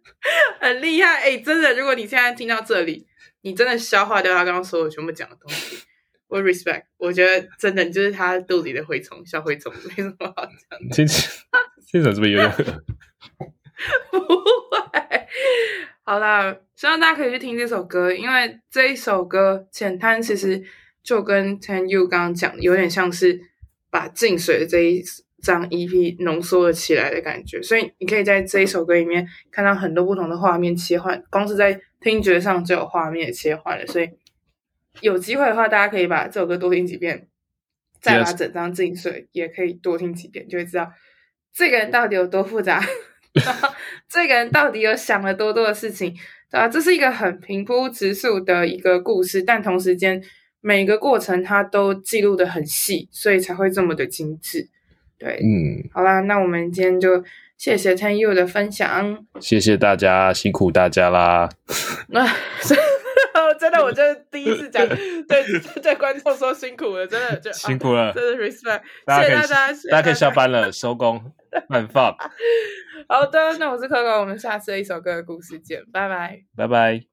[0.61, 3.05] 很厉害哎、欸，真的，如果你现在听到这里，
[3.41, 5.77] 你真的消化掉他刚刚所有全部讲的东西。
[6.31, 10.95] 我 respect，我觉得真的就是他肚子里的蛔虫，小蛔虫，没什么好讲的。
[10.95, 11.27] 听起
[11.91, 12.49] 听起来这么有点
[14.09, 15.27] 不会。
[16.03, 20.63] 好啦，希望大家可以去听这首歌，因为这一首歌《浅滩》其实
[21.03, 23.37] 就跟 Ten You 刚刚讲的，有点像是
[23.89, 25.03] 把静水的这一
[25.43, 34.09] 张 EP 浓缩了起来的感觉，所以你可以在这一首歌里面看到很多不同的画面切换，光是在听觉上就有画面切换了，所以。
[34.99, 37.27] 有机会的话，大家可以把这首歌多听几遍，
[38.01, 40.91] 再把整张静水也可以多听几遍，就会知道
[41.53, 42.83] 这个人到底有多复杂，
[43.33, 43.69] 然后
[44.09, 46.13] 这个人到底有想了多多的事情，
[46.51, 46.67] 对吧？
[46.67, 50.21] 这是一个很平铺直述的一个故事，但同时间
[50.59, 54.69] 每个过程它都记录的很细，所以才会这么的精致。
[55.17, 57.23] 对，嗯，好啦，那我们今天就
[57.57, 61.49] 谢谢 10U 的分享，谢谢大家，辛苦大家啦。
[62.09, 62.27] 那。
[63.59, 65.43] 真的，我真的第一次讲，对
[65.81, 71.21] 对观众说辛苦了，真的就辛苦了，啊、真的 respect，谢谢大家，大家，大家可以下班了，收工，
[71.67, 72.15] 慢放。
[73.07, 77.10] 好的，那我是可可，我们下次一首歌的故事见，拜拜，拜拜。